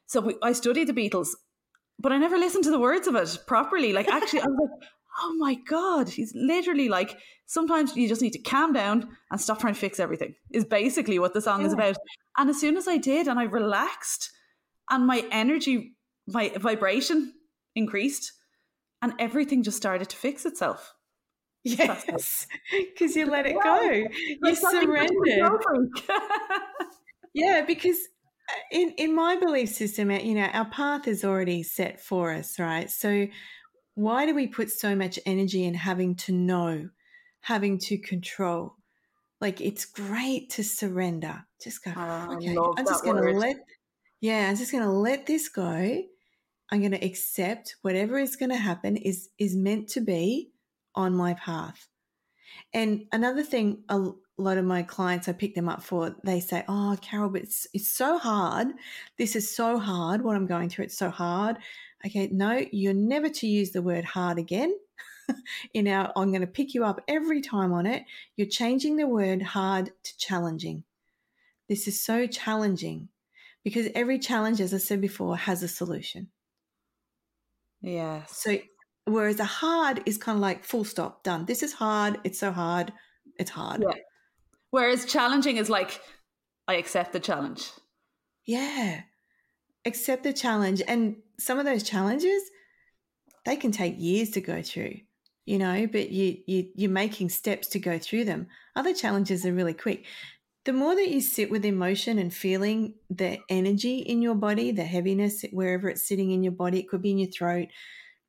[0.08, 1.30] so we, I studied the Beatles,
[1.98, 3.94] but I never listened to the words of it properly.
[3.94, 4.90] Like actually, I was like,
[5.22, 9.60] oh my god, he's literally like sometimes you just need to calm down and stop
[9.60, 10.36] trying to fix everything.
[10.52, 11.68] Is basically what the song yeah.
[11.68, 11.98] is about.
[12.38, 14.32] And as soon as I did and I relaxed
[14.90, 15.96] and my energy,
[16.28, 17.34] my vibration
[17.76, 18.34] increased
[19.02, 20.94] and everything just started to fix itself.
[21.64, 23.82] Yes, because you let it go.
[23.82, 25.90] You surrendered.
[27.34, 27.98] yeah, because
[28.50, 32.32] uh, in in my belief system, uh, you know, our path is already set for
[32.32, 32.90] us, right?
[32.90, 33.28] So
[34.00, 36.90] why do we put so much energy in having to know,
[37.42, 38.76] having to control?
[39.42, 41.46] Like it's great to surrender.
[41.62, 43.58] Just go, oh, okay, I'm just going to let,
[44.22, 46.02] yeah, I'm just going to let this go.
[46.72, 50.52] I'm going to accept whatever is going to happen is is meant to be
[50.96, 51.90] on my path.
[52.74, 53.84] And another thing,
[54.40, 57.44] a lot of my clients, I pick them up for, they say, "Oh, Carol, but
[57.44, 58.70] it's it's so hard.
[59.18, 60.24] This is so hard.
[60.24, 61.58] What I'm going through, it's so hard."
[62.06, 64.74] Okay, no, you're never to use the word hard again
[65.74, 68.04] in our, I'm going to pick you up every time on it.
[68.38, 70.84] You're changing the word hard to challenging.
[71.68, 73.10] This is so challenging
[73.64, 76.30] because every challenge, as I said before, has a solution.
[77.82, 78.24] Yeah.
[78.26, 78.58] So,
[79.06, 81.46] whereas a hard is kind of like full stop, done.
[81.46, 82.20] This is hard.
[82.24, 82.94] It's so hard.
[83.38, 83.84] It's hard.
[83.84, 83.94] Yeah.
[84.72, 86.02] Whereas challenging is like,
[86.68, 87.70] I accept the challenge.
[88.46, 89.02] Yeah.
[89.86, 90.82] Accept the challenge.
[90.88, 92.44] And some of those challenges,
[93.46, 94.96] they can take years to go through
[95.50, 98.46] you know, but you, you you're making steps to go through them.
[98.76, 100.06] Other challenges are really quick.
[100.64, 104.84] The more that you sit with emotion and feeling the energy in your body, the
[104.84, 107.70] heaviness wherever it's sitting in your body, it could be in your throat,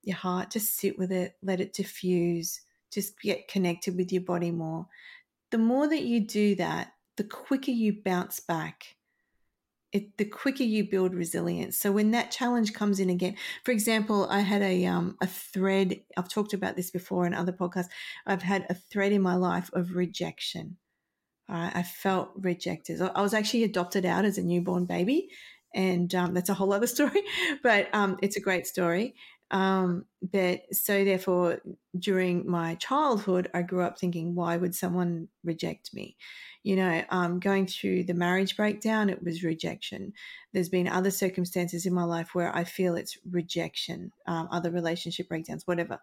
[0.02, 4.50] your heart, just sit with it, let it diffuse, just get connected with your body
[4.50, 4.86] more.
[5.50, 8.96] The more that you do that, the quicker you bounce back
[9.92, 11.76] it, the quicker you build resilience.
[11.76, 16.00] So when that challenge comes in again, for example, I had a um, a thread.
[16.16, 17.88] I've talked about this before in other podcasts.
[18.26, 20.76] I've had a thread in my life of rejection.
[21.52, 23.02] I felt rejected.
[23.02, 25.30] I was actually adopted out as a newborn baby,
[25.74, 27.22] and um, that's a whole other story.
[27.60, 29.16] But um, it's a great story.
[29.50, 31.60] Um, but so therefore,
[31.98, 36.16] during my childhood, I grew up thinking, why would someone reject me?
[36.62, 40.12] You know, um, going through the marriage breakdown, it was rejection.
[40.52, 45.28] There's been other circumstances in my life where I feel it's rejection, um, other relationship
[45.28, 45.98] breakdowns, whatever.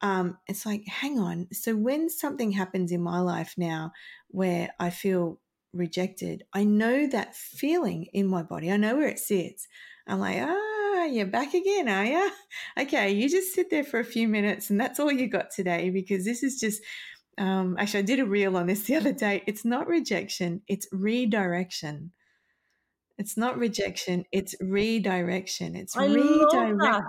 [0.00, 1.48] Um, it's like, hang on.
[1.52, 3.92] So when something happens in my life now
[4.28, 5.40] where I feel
[5.72, 8.70] rejected, I know that feeling in my body.
[8.72, 9.68] I know where it sits.
[10.06, 10.71] I'm like, ah,
[11.06, 12.30] you're back again, are you?
[12.78, 15.90] Okay, you just sit there for a few minutes and that's all you got today
[15.90, 16.82] because this is just
[17.38, 19.42] um, actually, I did a reel on this the other day.
[19.46, 22.12] It's not rejection, it's redirection.
[23.18, 25.76] It's not rejection, it's redirection.
[25.76, 27.02] It's I redirection.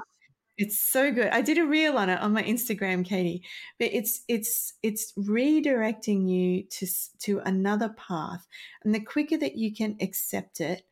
[0.58, 1.30] It's so good.
[1.30, 3.44] I did a reel on it on my Instagram, Katie.
[3.80, 6.88] But it's it's it's redirecting you to
[7.22, 8.46] to another path.
[8.84, 10.84] And the quicker that you can accept it,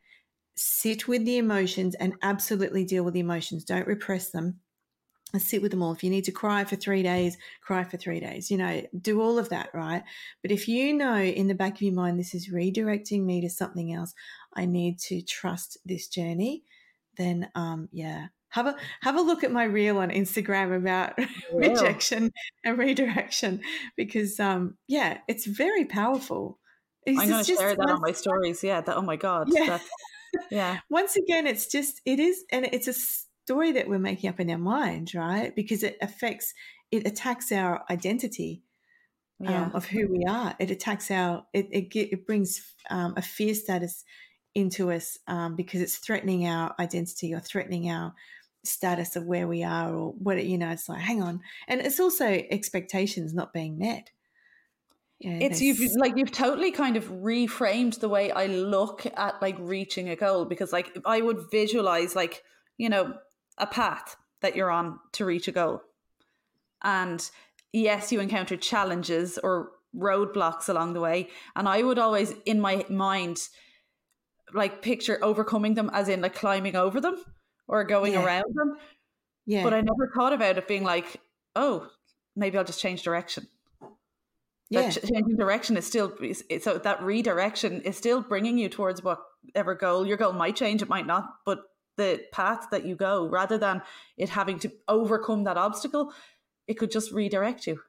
[0.61, 3.63] sit with the emotions and absolutely deal with the emotions.
[3.63, 4.59] Don't repress them
[5.39, 5.93] sit with them all.
[5.93, 8.51] If you need to cry for three days, cry for three days.
[8.51, 10.03] You know, do all of that, right?
[10.41, 13.49] But if you know in the back of your mind, this is redirecting me to
[13.49, 14.13] something else,
[14.53, 16.63] I need to trust this journey,
[17.17, 18.27] then um, yeah.
[18.49, 21.17] Have a have a look at my reel on Instagram about
[21.53, 22.33] rejection
[22.65, 23.61] and redirection
[23.95, 26.59] because um, yeah, it's very powerful.
[27.05, 28.61] It's I'm going to share that on my stories.
[28.61, 29.47] Yeah, that oh my god.
[29.49, 29.79] Yeah.
[30.49, 30.79] Yeah.
[30.89, 34.49] Once again, it's just it is, and it's a story that we're making up in
[34.49, 35.55] our mind, right?
[35.55, 36.53] Because it affects,
[36.91, 38.63] it attacks our identity
[39.41, 39.63] um, yeah.
[39.63, 40.55] um, of who we are.
[40.59, 44.03] It attacks our, it, it, it brings um, a fear status
[44.53, 48.13] into us um, because it's threatening our identity or threatening our
[48.63, 51.41] status of where we are or what, it, you know, it's like, hang on.
[51.67, 54.11] And it's also expectations not being met.
[55.21, 59.55] Yeah, it's you've like you've totally kind of reframed the way I look at like
[59.59, 62.43] reaching a goal because like I would visualize like
[62.77, 63.13] you know
[63.59, 65.81] a path that you're on to reach a goal.
[66.83, 67.27] And
[67.71, 71.29] yes, you encounter challenges or roadblocks along the way.
[71.55, 73.47] And I would always, in my mind,
[74.53, 77.23] like picture overcoming them as in like climbing over them
[77.67, 78.25] or going yeah.
[78.25, 78.77] around them.
[79.45, 79.63] Yeah.
[79.63, 81.21] But I never thought about it being like,
[81.55, 81.87] oh,
[82.35, 83.47] maybe I'll just change direction.
[84.71, 84.89] Yeah.
[84.89, 86.13] That changing direction is still
[86.61, 90.81] so that redirection is still bringing you towards whatever goal your goal might change.
[90.81, 91.59] It might not, but
[91.97, 93.81] the path that you go rather than
[94.17, 96.13] it having to overcome that obstacle
[96.67, 97.81] it could just redirect you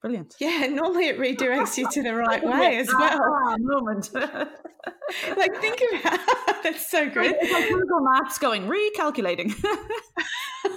[0.00, 0.34] brilliant.
[0.40, 3.20] Yeah normally it redirects you to the right way as well.
[3.22, 4.10] Ah, moment.
[5.36, 6.18] Like think about
[6.62, 9.54] that's so good it's like google maps going recalculating.
[9.62, 10.76] Yeah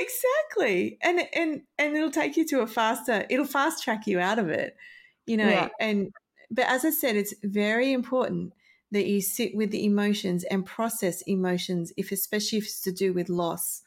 [0.00, 0.98] exactly.
[1.02, 4.48] And and and it'll take you to a faster it'll fast track you out of
[4.48, 4.76] it
[5.30, 5.68] you know yeah.
[5.78, 6.12] and
[6.50, 8.52] but as i said it's very important
[8.90, 13.12] that you sit with the emotions and process emotions if especially if it's to do
[13.12, 13.82] with loss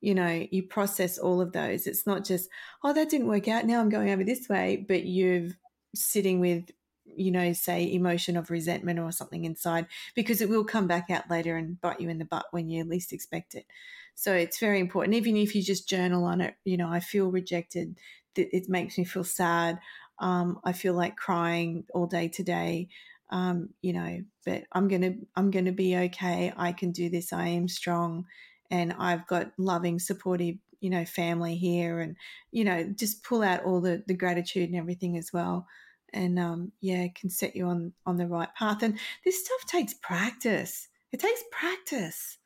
[0.00, 1.86] you know you process all of those.
[1.86, 2.48] It's not just
[2.84, 3.66] oh that didn't work out.
[3.66, 5.48] Now i'm going over this way but you're
[5.94, 6.70] sitting with
[7.04, 11.28] you know say emotion of resentment or something inside because it will come back out
[11.28, 13.66] later and bite you in the butt when you least expect it.
[14.14, 15.14] So it's very important.
[15.14, 17.96] Even if you just journal on it you know i feel rejected.
[18.36, 19.80] It makes me feel sad.
[20.18, 22.88] Um, i feel like crying all day today.
[23.30, 26.52] Um, you know, but I'm gonna I'm gonna be okay.
[26.56, 27.32] I can do this.
[27.32, 28.26] I am strong,
[28.70, 32.16] and I've got loving, supportive, you know, family here, and
[32.50, 35.66] you know, just pull out all the the gratitude and everything as well,
[36.12, 38.82] and um, yeah, can set you on on the right path.
[38.82, 40.88] And this stuff takes practice.
[41.12, 42.38] It takes practice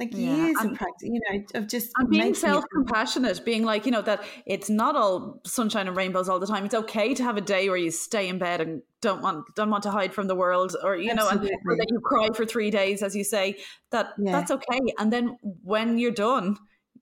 [0.00, 0.34] like yeah.
[0.36, 4.02] years of practice, you know, of just and being self compassionate, being like, you know,
[4.02, 6.64] that it's not all sunshine and rainbows all the time.
[6.64, 9.70] It's okay to have a day where you stay in bed and don't want don't
[9.70, 11.48] want to hide from the world, or you Absolutely.
[11.48, 13.56] know, and that you cry for three days, as you say.
[13.90, 14.32] That yeah.
[14.32, 14.80] that's okay.
[14.98, 16.56] And then when you're done,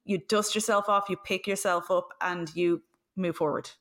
[0.05, 2.83] you dust yourself off, you pick yourself up, and you
[3.15, 3.71] move forward.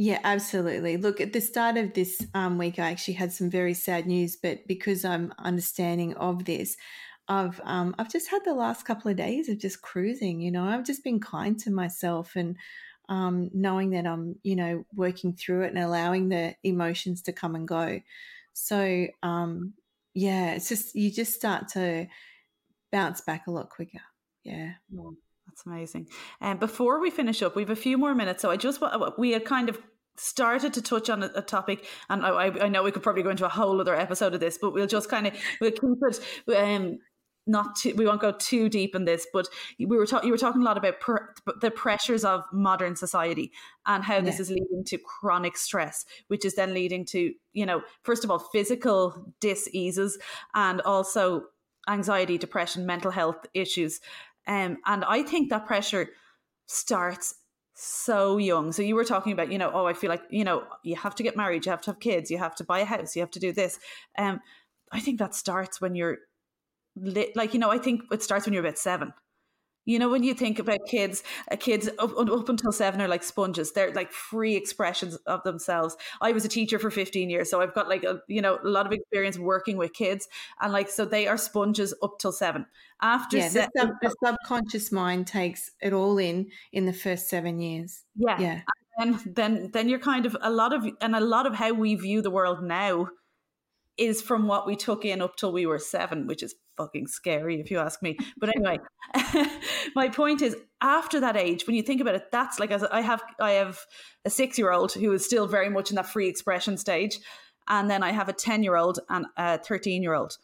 [0.00, 0.96] Yeah, absolutely.
[0.96, 4.36] Look, at the start of this um, week, I actually had some very sad news,
[4.36, 6.76] but because I'm understanding of this,
[7.28, 10.40] I've um, I've just had the last couple of days of just cruising.
[10.40, 12.56] You know, I've just been kind to myself and
[13.08, 17.54] um, knowing that I'm you know working through it and allowing the emotions to come
[17.54, 18.00] and go.
[18.54, 19.74] So um,
[20.14, 22.06] yeah, it's just you just start to
[22.90, 24.00] bounce back a lot quicker.
[24.44, 24.72] Yeah.
[25.46, 26.08] That's amazing.
[26.40, 28.42] And um, before we finish up, we have a few more minutes.
[28.42, 28.82] So I just
[29.18, 29.78] we had kind of
[30.16, 33.30] started to touch on a, a topic, and I, I know we could probably go
[33.30, 36.54] into a whole other episode of this, but we'll just kind of we'll keep it.
[36.56, 36.98] Um,
[37.48, 40.28] not too, we won't go too deep in this, but we were talking.
[40.28, 43.50] You were talking a lot about per, the pressures of modern society
[43.86, 44.20] and how yeah.
[44.20, 48.30] this is leading to chronic stress, which is then leading to you know, first of
[48.30, 50.16] all, physical diseases
[50.54, 51.46] and also
[51.88, 54.00] anxiety, depression, mental health issues.
[54.46, 56.10] Um, and I think that pressure
[56.66, 57.34] starts
[57.74, 58.70] so young.
[58.70, 61.16] So you were talking about, you know, oh, I feel like, you know, you have
[61.16, 63.22] to get married, you have to have kids, you have to buy a house, you
[63.22, 63.80] have to do this.
[64.16, 64.40] Um,
[64.92, 66.18] I think that starts when you're
[67.34, 69.12] like, you know, I think it starts when you're about seven.
[69.88, 73.22] You know, when you think about kids, uh, kids up, up until seven are like
[73.22, 73.72] sponges.
[73.72, 75.96] They're like free expressions of themselves.
[76.20, 78.68] I was a teacher for 15 years, so I've got like a, you know, a
[78.68, 80.28] lot of experience working with kids.
[80.60, 82.66] And like, so they are sponges up till seven.
[83.00, 87.30] After yeah, seven, the, sub, the subconscious mind takes it all in in the first
[87.30, 88.02] seven years.
[88.14, 88.38] Yeah.
[88.38, 88.60] Yeah.
[88.98, 91.72] And then, then, then you're kind of a lot of, and a lot of how
[91.72, 93.08] we view the world now
[93.96, 97.60] is from what we took in up till we were seven, which is fucking scary
[97.60, 98.16] if you ask me.
[98.38, 98.78] But anyway,
[99.94, 103.22] my point is after that age, when you think about it, that's like I have
[103.40, 103.78] I have
[104.24, 107.18] a six year old who is still very much in that free expression stage.
[107.68, 110.38] And then I have a 10 year old and a 13 year old.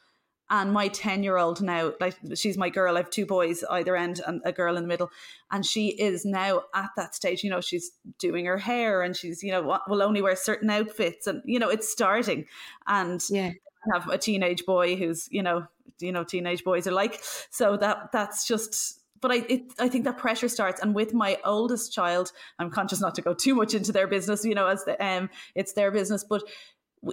[0.50, 3.96] And my 10 year old now, like she's my girl, I have two boys either
[3.96, 5.10] end and a girl in the middle.
[5.50, 9.42] And she is now at that stage, you know, she's doing her hair and she's,
[9.42, 11.26] you know, will only wear certain outfits.
[11.26, 12.44] And, you know, it's starting.
[12.86, 13.52] And yeah.
[13.92, 15.66] I have a teenage boy who's, you know,
[15.98, 17.20] you know, teenage boys are like.
[17.50, 20.82] So that that's just but I it, I think that pressure starts.
[20.82, 24.44] And with my oldest child, I'm conscious not to go too much into their business,
[24.44, 26.22] you know, as the, um, it's their business.
[26.22, 26.42] But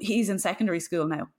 [0.01, 1.29] he's in secondary school now,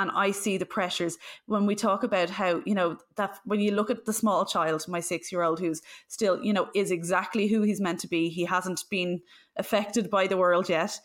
[0.00, 3.72] and I see the pressures when we talk about how, you know, that when you
[3.72, 7.48] look at the small child, my six year old, who's still, you know, is exactly
[7.48, 8.30] who he's meant to be.
[8.30, 9.20] He hasn't been
[9.56, 10.98] affected by the world yet.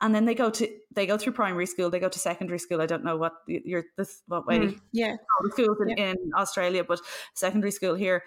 [0.00, 2.82] And then they go to they go through primary school, they go to secondary school.
[2.82, 5.14] I don't know what you're this what way mm, yeah
[5.52, 6.10] schools in, yeah.
[6.10, 7.00] in Australia, but
[7.34, 8.24] secondary school here.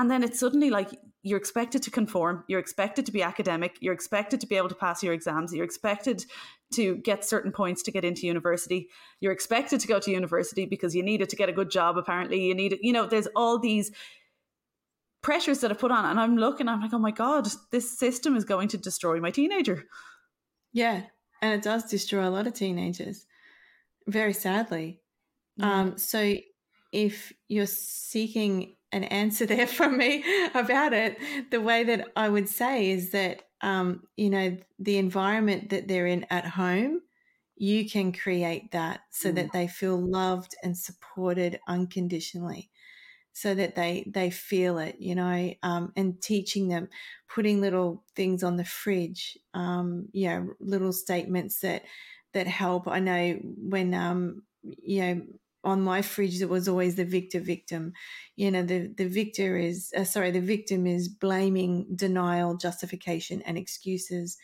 [0.00, 3.92] And then it's suddenly like you're expected to conform, you're expected to be academic, you're
[3.92, 6.24] expected to be able to pass your exams, you're expected
[6.72, 8.88] to get certain points to get into university.
[9.20, 11.98] You're expected to go to university because you need it to get a good job,
[11.98, 12.40] apparently.
[12.40, 13.90] You need it, you know, there's all these
[15.22, 16.06] pressures that are put on.
[16.06, 19.30] And I'm looking, I'm like, oh my God, this system is going to destroy my
[19.30, 19.84] teenager.
[20.72, 21.02] Yeah.
[21.42, 23.26] And it does destroy a lot of teenagers,
[24.06, 25.02] very sadly.
[25.58, 25.80] Yeah.
[25.80, 26.36] Um, so
[26.90, 30.24] if you're seeking an answer there from me
[30.54, 31.18] about it,
[31.50, 36.06] the way that I would say is that um, you know, the environment that they're
[36.06, 37.02] in at home,
[37.56, 39.34] you can create that so mm.
[39.34, 42.70] that they feel loved and supported unconditionally
[43.32, 46.88] so that they they feel it you know um, and teaching them
[47.28, 51.82] putting little things on the fridge um, you know little statements that
[52.32, 55.22] that help i know when um you know
[55.64, 57.92] on my fridge that was always the victor victim.
[58.36, 63.58] You know the the victor is uh, sorry the victim is blaming denial justification and
[63.58, 64.38] excuses.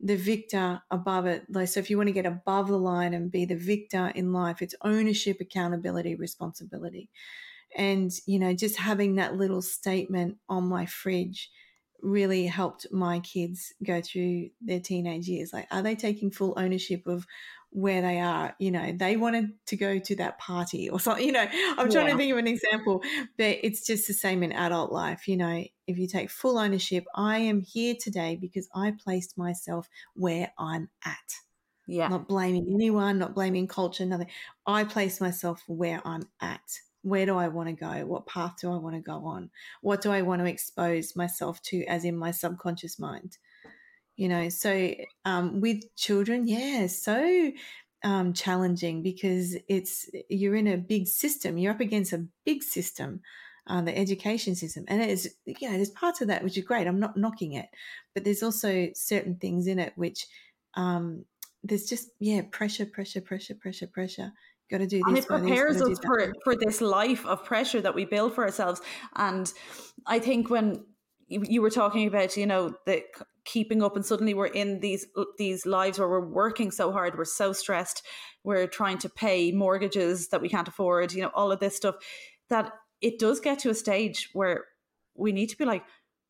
[0.00, 3.30] The victor above it like so if you want to get above the line and
[3.30, 7.10] be the victor in life it's ownership accountability responsibility.
[7.76, 11.50] And you know just having that little statement on my fridge
[12.02, 15.52] really helped my kids go through their teenage years.
[15.52, 17.26] Like are they taking full ownership of
[17.70, 18.54] where they are.
[18.58, 21.24] You know, they wanted to go to that party or something.
[21.24, 21.46] You know,
[21.78, 22.12] I'm trying yeah.
[22.12, 23.02] to think of an example,
[23.38, 25.28] but it's just the same in adult life.
[25.28, 29.88] You know, if you take full ownership, I am here today because I placed myself
[30.14, 31.16] where I'm at.
[31.86, 32.08] Yeah.
[32.08, 34.28] Not blaming anyone, not blaming culture, nothing.
[34.66, 36.60] I place myself where I'm at.
[37.02, 38.06] Where do I want to go?
[38.06, 39.50] What path do I want to go on?
[39.80, 43.38] What do I want to expose myself to, as in my subconscious mind?
[44.20, 44.94] You know so
[45.24, 47.50] um, with children yeah so
[48.04, 53.22] um, challenging because it's you're in a big system you're up against a big system
[53.66, 56.62] uh, the education system and it is you know there's parts of that which are
[56.62, 57.66] great i'm not knocking it
[58.14, 60.26] but there's also certain things in it which
[60.74, 61.24] um,
[61.64, 64.32] there's just yeah pressure pressure pressure pressure pressure
[64.70, 67.94] got to do this and it prepares us for for this life of pressure that
[67.94, 68.82] we build for ourselves
[69.16, 69.52] and
[70.06, 70.84] i think when
[71.30, 73.02] you were talking about you know the
[73.44, 77.16] keeping up and suddenly we're in these uh, these lives where we're working so hard
[77.16, 78.02] we're so stressed
[78.44, 81.96] we're trying to pay mortgages that we can't afford you know all of this stuff
[82.48, 84.64] that it does get to a stage where
[85.14, 85.84] we need to be like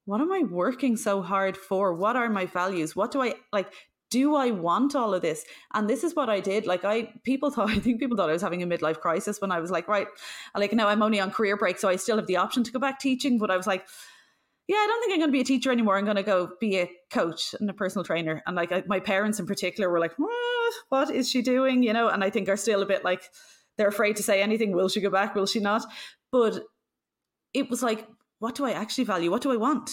[0.05, 3.73] what am i working so hard for what are my values what do i like
[4.11, 5.45] do I want all of this?
[5.73, 6.67] And this is what I did.
[6.67, 9.53] Like I people thought I think people thought I was having a midlife crisis when
[9.53, 10.09] I was like, right,
[10.55, 12.79] like now I'm only on career break, so I still have the option to go
[12.79, 13.39] back teaching.
[13.39, 13.87] But I was like,
[14.71, 15.99] yeah, I don't think I'm going to be a teacher anymore.
[15.99, 18.41] I'm going to go be a coach and a personal trainer.
[18.47, 20.13] And like I, my parents in particular were like,
[20.91, 21.83] what is she doing?
[21.83, 23.25] You know, and I think are still a bit like
[23.77, 24.71] they're afraid to say anything.
[24.71, 25.35] Will she go back?
[25.35, 25.83] Will she not?
[26.31, 26.63] But
[27.53, 28.07] it was like,
[28.39, 29.29] what do I actually value?
[29.29, 29.91] What do I want?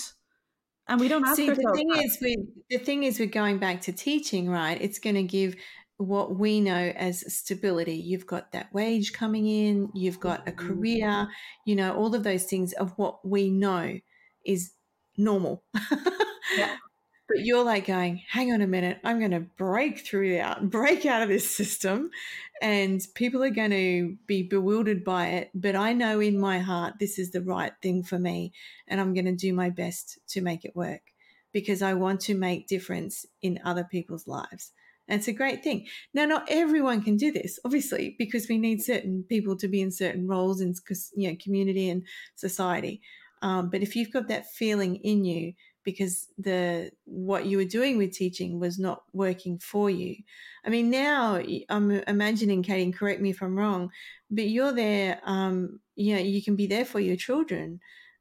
[0.87, 1.49] And we don't ask See.
[1.49, 2.03] The thing that.
[2.03, 2.37] is, we
[2.69, 4.79] the thing is, we're going back to teaching, right?
[4.79, 5.55] It's going to give
[5.97, 7.95] what we know as stability.
[7.95, 9.89] You've got that wage coming in.
[9.95, 10.67] You've got a Mm-hmm.
[10.67, 11.27] career.
[11.65, 13.97] You know all of those things of what we know
[14.47, 14.71] is
[15.17, 15.63] normal.
[16.57, 16.77] Yeah.
[17.29, 21.05] But you're like going, hang on a minute, I'm going to break through out, break
[21.05, 22.09] out of this system,
[22.61, 25.51] and people are going to be bewildered by it.
[25.53, 28.53] But I know in my heart this is the right thing for me,
[28.87, 31.01] and I'm going to do my best to make it work
[31.51, 34.71] because I want to make difference in other people's lives.
[35.07, 35.87] And it's a great thing.
[36.13, 39.91] Now, not everyone can do this, obviously, because we need certain people to be in
[39.91, 40.75] certain roles in
[41.15, 42.03] you know community and
[42.35, 43.01] society.
[43.41, 45.53] Um, but if you've got that feeling in you
[45.87, 50.17] because the what you were doing with teaching was not working for you.
[50.65, 53.89] I mean, now I'm imagining, Katie, and correct me if I'm wrong,
[54.29, 55.21] but you're there.
[55.23, 57.79] Um, you know, you can be there for your children.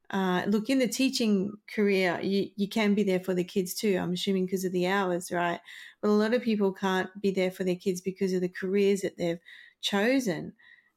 [0.09, 3.97] Uh, look, in the teaching career, you, you can be there for the kids too.
[3.97, 5.59] I'm assuming because of the hours, right?
[6.01, 9.01] But a lot of people can't be there for their kids because of the careers
[9.01, 9.41] that they've
[9.81, 10.53] chosen,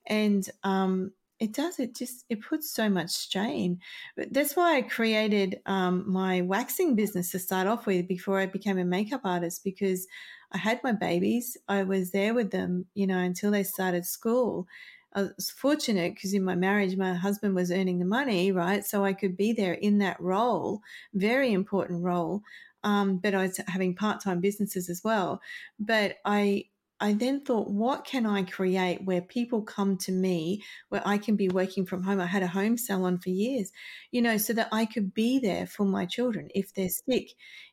[0.06, 1.10] and um,
[1.40, 3.80] it does it just it puts so much strain
[4.16, 8.46] but that's why i created um, my waxing business to start off with before i
[8.46, 10.06] became a makeup artist because
[10.52, 14.68] i had my babies i was there with them you know until they started school.
[15.12, 18.84] I was fortunate because in my marriage my husband was earning the money right?
[18.84, 20.82] So i could be there in that role
[21.14, 22.42] very important role
[22.84, 25.40] um, but i was having part-time businesses as well.
[25.80, 26.66] But i
[27.00, 31.34] I then thought, what can I create where people come to me, where I can
[31.34, 32.20] be working from home?
[32.20, 33.72] I had a home salon for years,
[34.10, 37.30] you know, so that I could be there for my children if they're sick,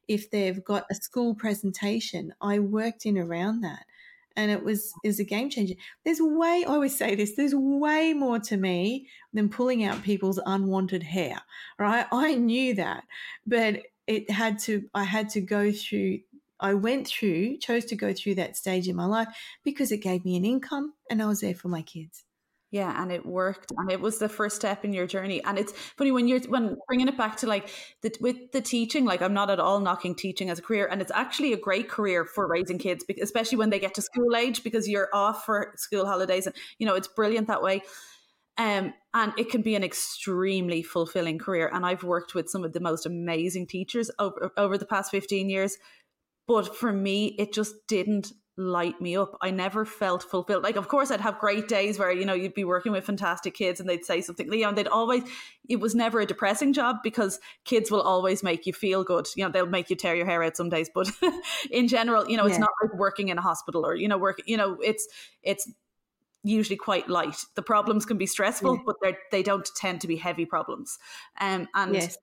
[0.07, 2.33] if they've got a school presentation.
[2.41, 3.83] I worked in around that.
[4.37, 5.73] And it was is a game changer.
[6.05, 7.35] There's way I always say this.
[7.35, 11.41] There's way more to me than pulling out people's unwanted hair,
[11.79, 12.05] right?
[12.11, 13.03] I knew that,
[13.47, 14.87] but it had to.
[14.93, 16.19] I had to go through
[16.59, 19.27] I went through, chose to go through that stage in my life
[19.63, 22.23] because it gave me an income and I was there for my kids.
[22.69, 25.41] Yeah, and it worked, and it was the first step in your journey.
[25.41, 27.69] And it's funny when you're when bringing it back to like
[28.01, 29.05] the with the teaching.
[29.05, 31.87] Like I'm not at all knocking teaching as a career, and it's actually a great
[31.87, 35.73] career for raising kids, especially when they get to school age because you're off for
[35.77, 37.83] school holidays, and you know it's brilliant that way.
[38.57, 41.69] Um, and it can be an extremely fulfilling career.
[41.71, 45.49] And I've worked with some of the most amazing teachers over over the past 15
[45.49, 45.77] years
[46.47, 49.37] but for me, it just didn't light me up.
[49.39, 50.63] I never felt fulfilled.
[50.63, 53.53] Like, of course, I'd have great days where, you know, you'd be working with fantastic
[53.53, 55.23] kids and they'd say something, you know, they'd always,
[55.69, 59.27] it was never a depressing job because kids will always make you feel good.
[59.35, 60.89] You know, they'll make you tear your hair out some days.
[60.95, 61.11] But
[61.69, 62.61] in general, you know, it's Yeah.
[62.61, 65.07] not like working in a hospital or, you know, work, you know, it's,
[65.43, 65.69] it's,
[66.43, 68.83] usually quite light the problems can be stressful Yeah.
[68.85, 70.97] but they they don't tend to be heavy problems
[71.41, 72.17] um and Yes.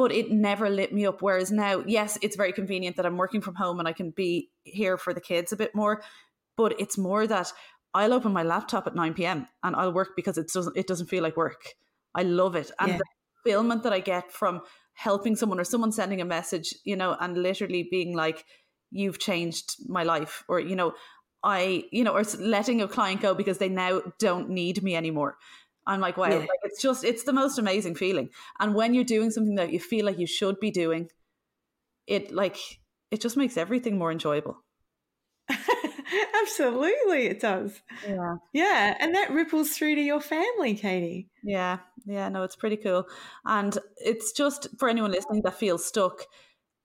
[0.00, 1.20] But it never lit me up.
[1.20, 4.48] Whereas now, yes, it's very convenient that I'm working from home and I can be
[4.64, 6.02] here for the kids a bit more.
[6.56, 7.52] But it's more that
[7.92, 9.46] I'll open my laptop at 9 p.m.
[9.62, 11.74] and I'll work because it doesn't it doesn't feel like work.
[12.14, 12.70] I love it.
[12.80, 12.96] And Yeah.
[12.96, 13.04] the
[13.44, 14.62] fulfillment that I get from
[14.94, 18.46] helping someone or someone sending a message, you know, and literally being like,
[18.90, 20.94] You've changed my life, or you know,
[21.44, 25.36] I, you know, or letting a client go because they now don't need me anymore.
[25.86, 26.36] I'm like, wow, Yeah.
[26.38, 28.30] like it's just, it's the most amazing feeling.
[28.58, 31.08] And when you're doing something that you feel like you should be doing,
[32.06, 32.56] it like,
[33.10, 34.62] it just makes everything more enjoyable.
[36.42, 37.80] Absolutely, it does.
[38.06, 38.36] Yeah.
[38.52, 41.28] Yeah, and that ripples through to your family, Katie.
[41.42, 41.78] Yeah.
[42.06, 42.28] Yeah.
[42.28, 43.06] No, it's pretty cool.
[43.44, 46.22] And it's just for anyone listening that feels stuck.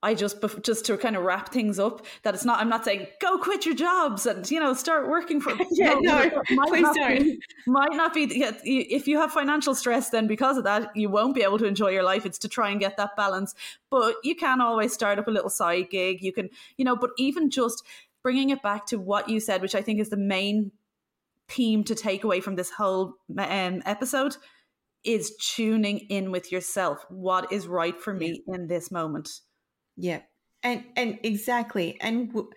[0.06, 3.08] I just, just to kind of wrap things up, that it's not, I'm not saying
[3.20, 6.96] go quit your jobs and, you know, start working for, Yeah, no, might please not
[6.96, 7.24] don't.
[7.24, 11.10] Be, might not be, yeah, if you have financial stress, then because of that, you
[11.10, 12.24] won't be able to enjoy your life.
[12.24, 13.56] It's to try and get that balance.
[13.90, 16.22] But you can always start up a little side gig.
[16.22, 17.84] You can, you know, but even just
[18.22, 20.72] bringing it back to what you said, which I think is the main
[21.48, 24.38] theme to take away from this whole um, episode
[25.04, 27.06] is tuning in with yourself.
[27.10, 29.42] What is right for me in this moment?
[29.98, 30.22] Yeah,
[30.64, 32.52] and and exactly, and w-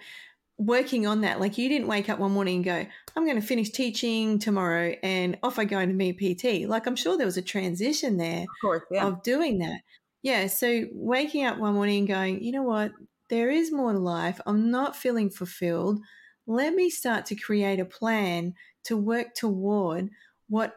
[0.59, 1.40] working on that.
[1.40, 2.86] Like you didn't wake up one morning and go,
[3.16, 6.66] "I'm going to finish teaching tomorrow," and off I go to me PT.
[6.66, 9.06] Like I'm sure there was a transition there Of course, yeah.
[9.06, 9.82] of doing that.
[10.23, 12.93] Yeah, so waking up one morning and going, you know what,
[13.31, 14.40] there is more to life.
[14.47, 16.01] I'm not feeling fulfilled.
[16.47, 18.55] Let me start to create a plan
[18.85, 20.10] to work toward
[20.48, 20.74] what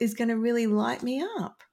[0.00, 1.63] is going to really light me up.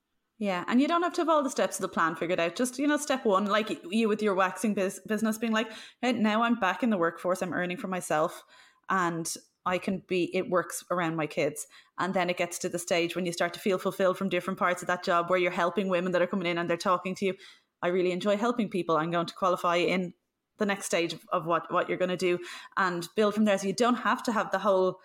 [0.41, 2.55] Yeah, and you don't have to have all the steps of the plan figured out.
[2.55, 6.13] Just you know, step one, like you with your waxing biz- business, being like, hey,
[6.13, 7.43] now I'm back in the workforce.
[7.43, 8.43] I'm earning for myself,
[8.89, 9.31] and
[9.67, 10.35] I can be.
[10.35, 11.67] It works around my kids,
[11.99, 14.57] and then it gets to the stage when you start to feel fulfilled from different
[14.57, 17.13] parts of that job, where you're helping women that are coming in and they're talking
[17.13, 17.35] to you.
[17.83, 18.97] I really enjoy helping people.
[18.97, 20.15] I'm going to qualify in
[20.57, 22.39] the next stage of, of what what you're going to do,
[22.77, 23.59] and build from there.
[23.59, 25.01] So you don't have to have the whole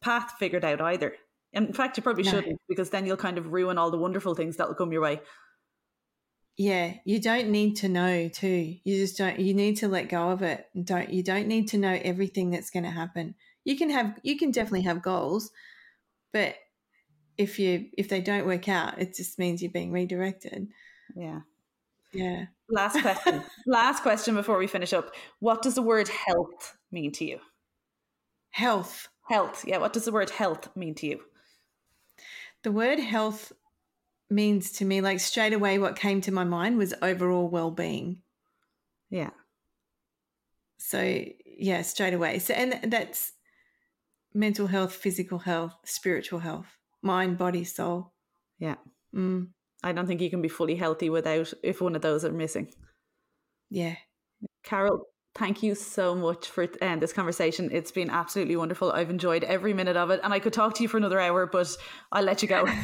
[0.00, 1.14] path figured out either.
[1.52, 2.30] In fact, you probably no.
[2.30, 5.20] shouldn't because then you'll kind of ruin all the wonderful things that'll come your way.
[6.56, 8.76] Yeah, you don't need to know too.
[8.84, 10.66] You just don't you need to let go of it.
[10.82, 13.34] Don't you don't need to know everything that's going to happen.
[13.64, 15.50] You can have you can definitely have goals,
[16.32, 16.56] but
[17.38, 20.68] if you if they don't work out, it just means you're being redirected.
[21.16, 21.40] Yeah.
[22.12, 22.46] Yeah.
[22.68, 23.42] Last question.
[23.66, 25.14] Last question before we finish up.
[25.40, 27.38] What does the word health mean to you?
[28.50, 29.08] Health.
[29.28, 29.64] Health.
[29.66, 31.20] Yeah, what does the word health mean to you?
[32.62, 33.52] The word health
[34.30, 38.22] means to me, like straight away, what came to my mind was overall well being.
[39.10, 39.30] Yeah.
[40.78, 42.38] So, yeah, straight away.
[42.38, 43.32] So, and that's
[44.34, 46.66] mental health, physical health, spiritual health,
[47.02, 48.12] mind, body, soul.
[48.58, 48.76] Yeah.
[49.14, 49.48] Mm.
[49.82, 52.72] I don't think you can be fully healthy without if one of those are missing.
[53.70, 53.96] Yeah.
[54.62, 57.70] Carol, thank you so much for um, this conversation.
[57.72, 58.92] It's been absolutely wonderful.
[58.92, 61.46] I've enjoyed every minute of it, and I could talk to you for another hour,
[61.46, 61.76] but
[62.10, 62.66] I'll let you go.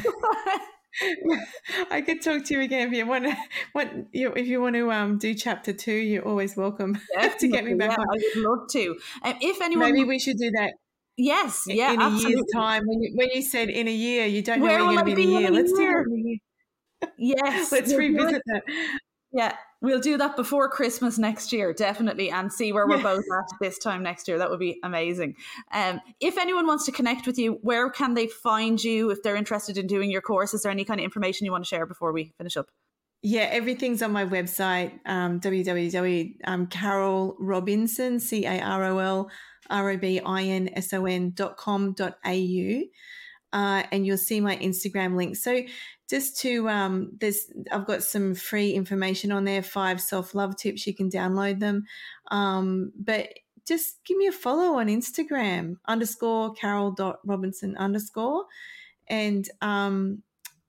[1.91, 3.25] I could talk to you again if you want.
[3.25, 3.35] To,
[3.73, 5.93] what if you want to um, do chapter two?
[5.93, 6.99] You're always welcome
[7.39, 7.91] to get me back.
[7.91, 8.07] Yeah, on.
[8.09, 8.97] I would love to.
[9.23, 10.73] Um, if anyone, maybe we should do that.
[11.17, 12.31] Yes, yeah, in a absolutely.
[12.31, 12.83] year's time.
[12.85, 15.09] When you, when you said in a year, you don't know where, where you're going
[15.09, 15.51] to be in a year.
[15.51, 16.39] Let's do it.
[17.17, 18.63] Yes, let's revisit that.
[19.31, 23.45] Yeah, we'll do that before Christmas next year, definitely, and see where we're both at
[23.61, 24.37] this time next year.
[24.37, 25.35] That would be amazing.
[25.71, 29.35] Um, if anyone wants to connect with you, where can they find you if they're
[29.35, 30.53] interested in doing your course?
[30.53, 32.69] Is there any kind of information you want to share before we finish up?
[33.21, 39.29] Yeah, everything's on my website, um, www.carolrobinson, um, C A R O L
[39.69, 42.83] R O B I N S O N dot com dot au.
[43.51, 45.35] Uh, and you'll see my Instagram link.
[45.35, 45.63] So
[46.09, 50.87] just to um, there's I've got some free information on there, five self love tips.
[50.87, 51.85] You can download them,
[52.31, 53.29] um, but
[53.67, 58.45] just give me a follow on Instagram underscore Carol Robinson underscore,
[59.07, 60.23] and um,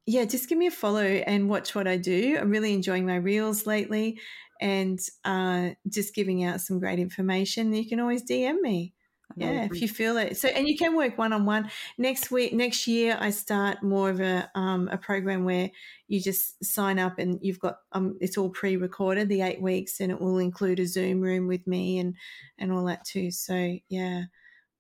[0.06, 2.36] yeah, just give me a follow and watch what I do.
[2.38, 4.18] I'm really enjoying my reels lately,
[4.60, 7.72] and uh, just giving out some great information.
[7.72, 8.92] You can always DM me.
[9.36, 10.36] Yeah, if you feel it.
[10.36, 11.70] So, and you can work one on one.
[11.98, 15.70] Next week, next year, I start more of a um, a program where
[16.08, 20.00] you just sign up and you've got um, it's all pre recorded, the eight weeks,
[20.00, 22.16] and it will include a Zoom room with me and
[22.58, 23.30] and all that too.
[23.30, 24.24] So, yeah.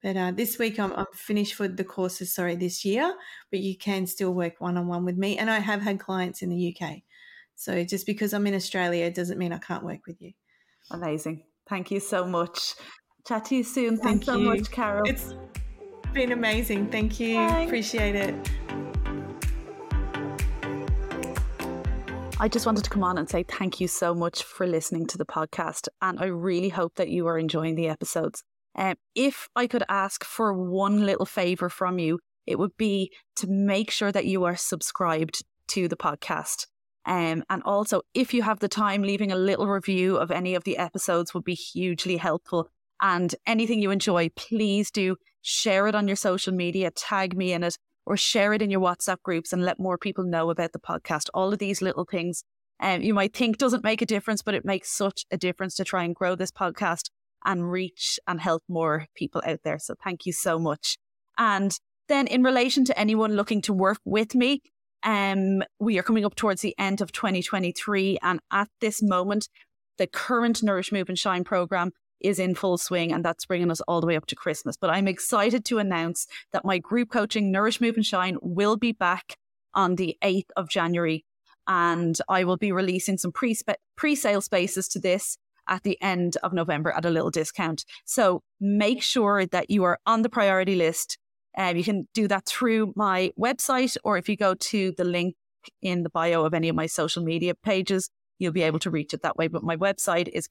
[0.02, 2.34] But uh, this week I'm, I'm finished for the courses.
[2.34, 3.14] Sorry, this year,
[3.50, 6.42] but you can still work one on one with me, and I have had clients
[6.42, 7.02] in the UK.
[7.54, 10.32] So just because I'm in Australia doesn't mean I can't work with you.
[10.90, 11.44] Amazing.
[11.68, 12.74] Thank you so much.
[13.26, 13.96] Chat to you soon.
[13.96, 15.02] Thanks Thank so much, Carol.
[15.06, 15.34] It's
[16.12, 16.88] been amazing.
[16.90, 17.36] Thank you.
[17.36, 17.68] Thanks.
[17.68, 18.34] Appreciate it.
[22.42, 25.18] I just wanted to come on and say thank you so much for listening to
[25.18, 25.88] the podcast.
[26.00, 28.42] And I really hope that you are enjoying the episodes.
[28.74, 33.46] Um, if I could ask for one little favor from you, it would be to
[33.46, 36.66] make sure that you are subscribed to the podcast.
[37.04, 40.64] Um, and also, if you have the time, leaving a little review of any of
[40.64, 42.70] the episodes would be hugely helpful.
[43.00, 47.64] And anything you enjoy, please do share it on your social media, tag me in
[47.64, 50.78] it, or share it in your WhatsApp groups and let more people know about the
[50.78, 51.28] podcast.
[51.32, 52.44] All of these little things
[52.80, 55.84] um, you might think doesn't make a difference, but it makes such a difference to
[55.84, 57.10] try and grow this podcast
[57.44, 59.78] and reach and help more people out there.
[59.78, 60.96] So thank you so much.
[61.38, 61.78] And
[62.08, 64.62] then in relation to anyone looking to work with me,
[65.02, 68.18] um, we are coming up towards the end of 2023.
[68.22, 69.48] And at this moment,
[69.98, 73.80] the current Nourish, Move and Shine program is in full swing, and that's bringing us
[73.82, 74.76] all the way up to Christmas.
[74.76, 78.92] But I'm excited to announce that my group coaching, Nourish, Move and Shine, will be
[78.92, 79.36] back
[79.74, 81.24] on the 8th of January.
[81.66, 83.56] And I will be releasing some pre
[83.96, 85.36] pre sale spaces to this
[85.68, 87.84] at the end of November at a little discount.
[88.04, 91.18] So make sure that you are on the priority list.
[91.56, 95.34] Um, you can do that through my website, or if you go to the link
[95.82, 99.14] in the bio of any of my social media pages, you'll be able to reach
[99.14, 99.46] it that way.
[99.46, 100.48] But my website is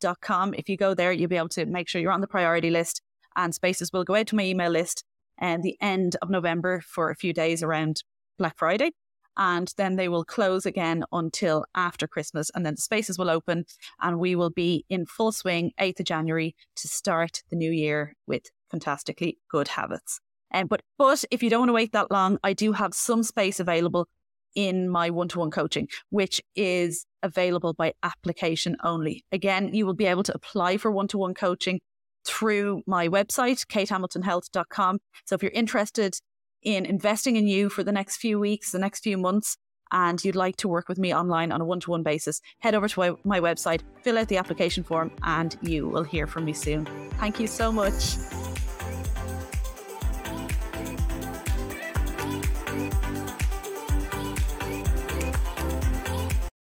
[0.00, 0.54] katehamiltonhealth.com.
[0.54, 3.02] If you go there, you'll be able to make sure you're on the priority list
[3.36, 5.04] and spaces will go out to my email list
[5.38, 8.02] and the end of November for a few days around
[8.38, 8.90] Black Friday.
[9.36, 12.50] And then they will close again until after Christmas.
[12.54, 13.64] And then the spaces will open
[14.00, 18.14] and we will be in full swing 8th of January to start the new year
[18.26, 20.20] with fantastically good habits.
[20.52, 23.22] Um, but but if you don't want to wait that long, I do have some
[23.22, 24.08] space available
[24.54, 29.24] in my one to one coaching, which is available by application only.
[29.32, 31.80] Again, you will be able to apply for one to one coaching
[32.24, 34.98] through my website, katehamiltonhealth.com.
[35.24, 36.14] So if you're interested
[36.62, 39.56] in investing in you for the next few weeks, the next few months,
[39.92, 42.74] and you'd like to work with me online on a one to one basis, head
[42.74, 46.52] over to my, website, fill out the application form, and you will hear from me
[46.52, 46.86] soon.
[47.18, 48.16] Thank you so much.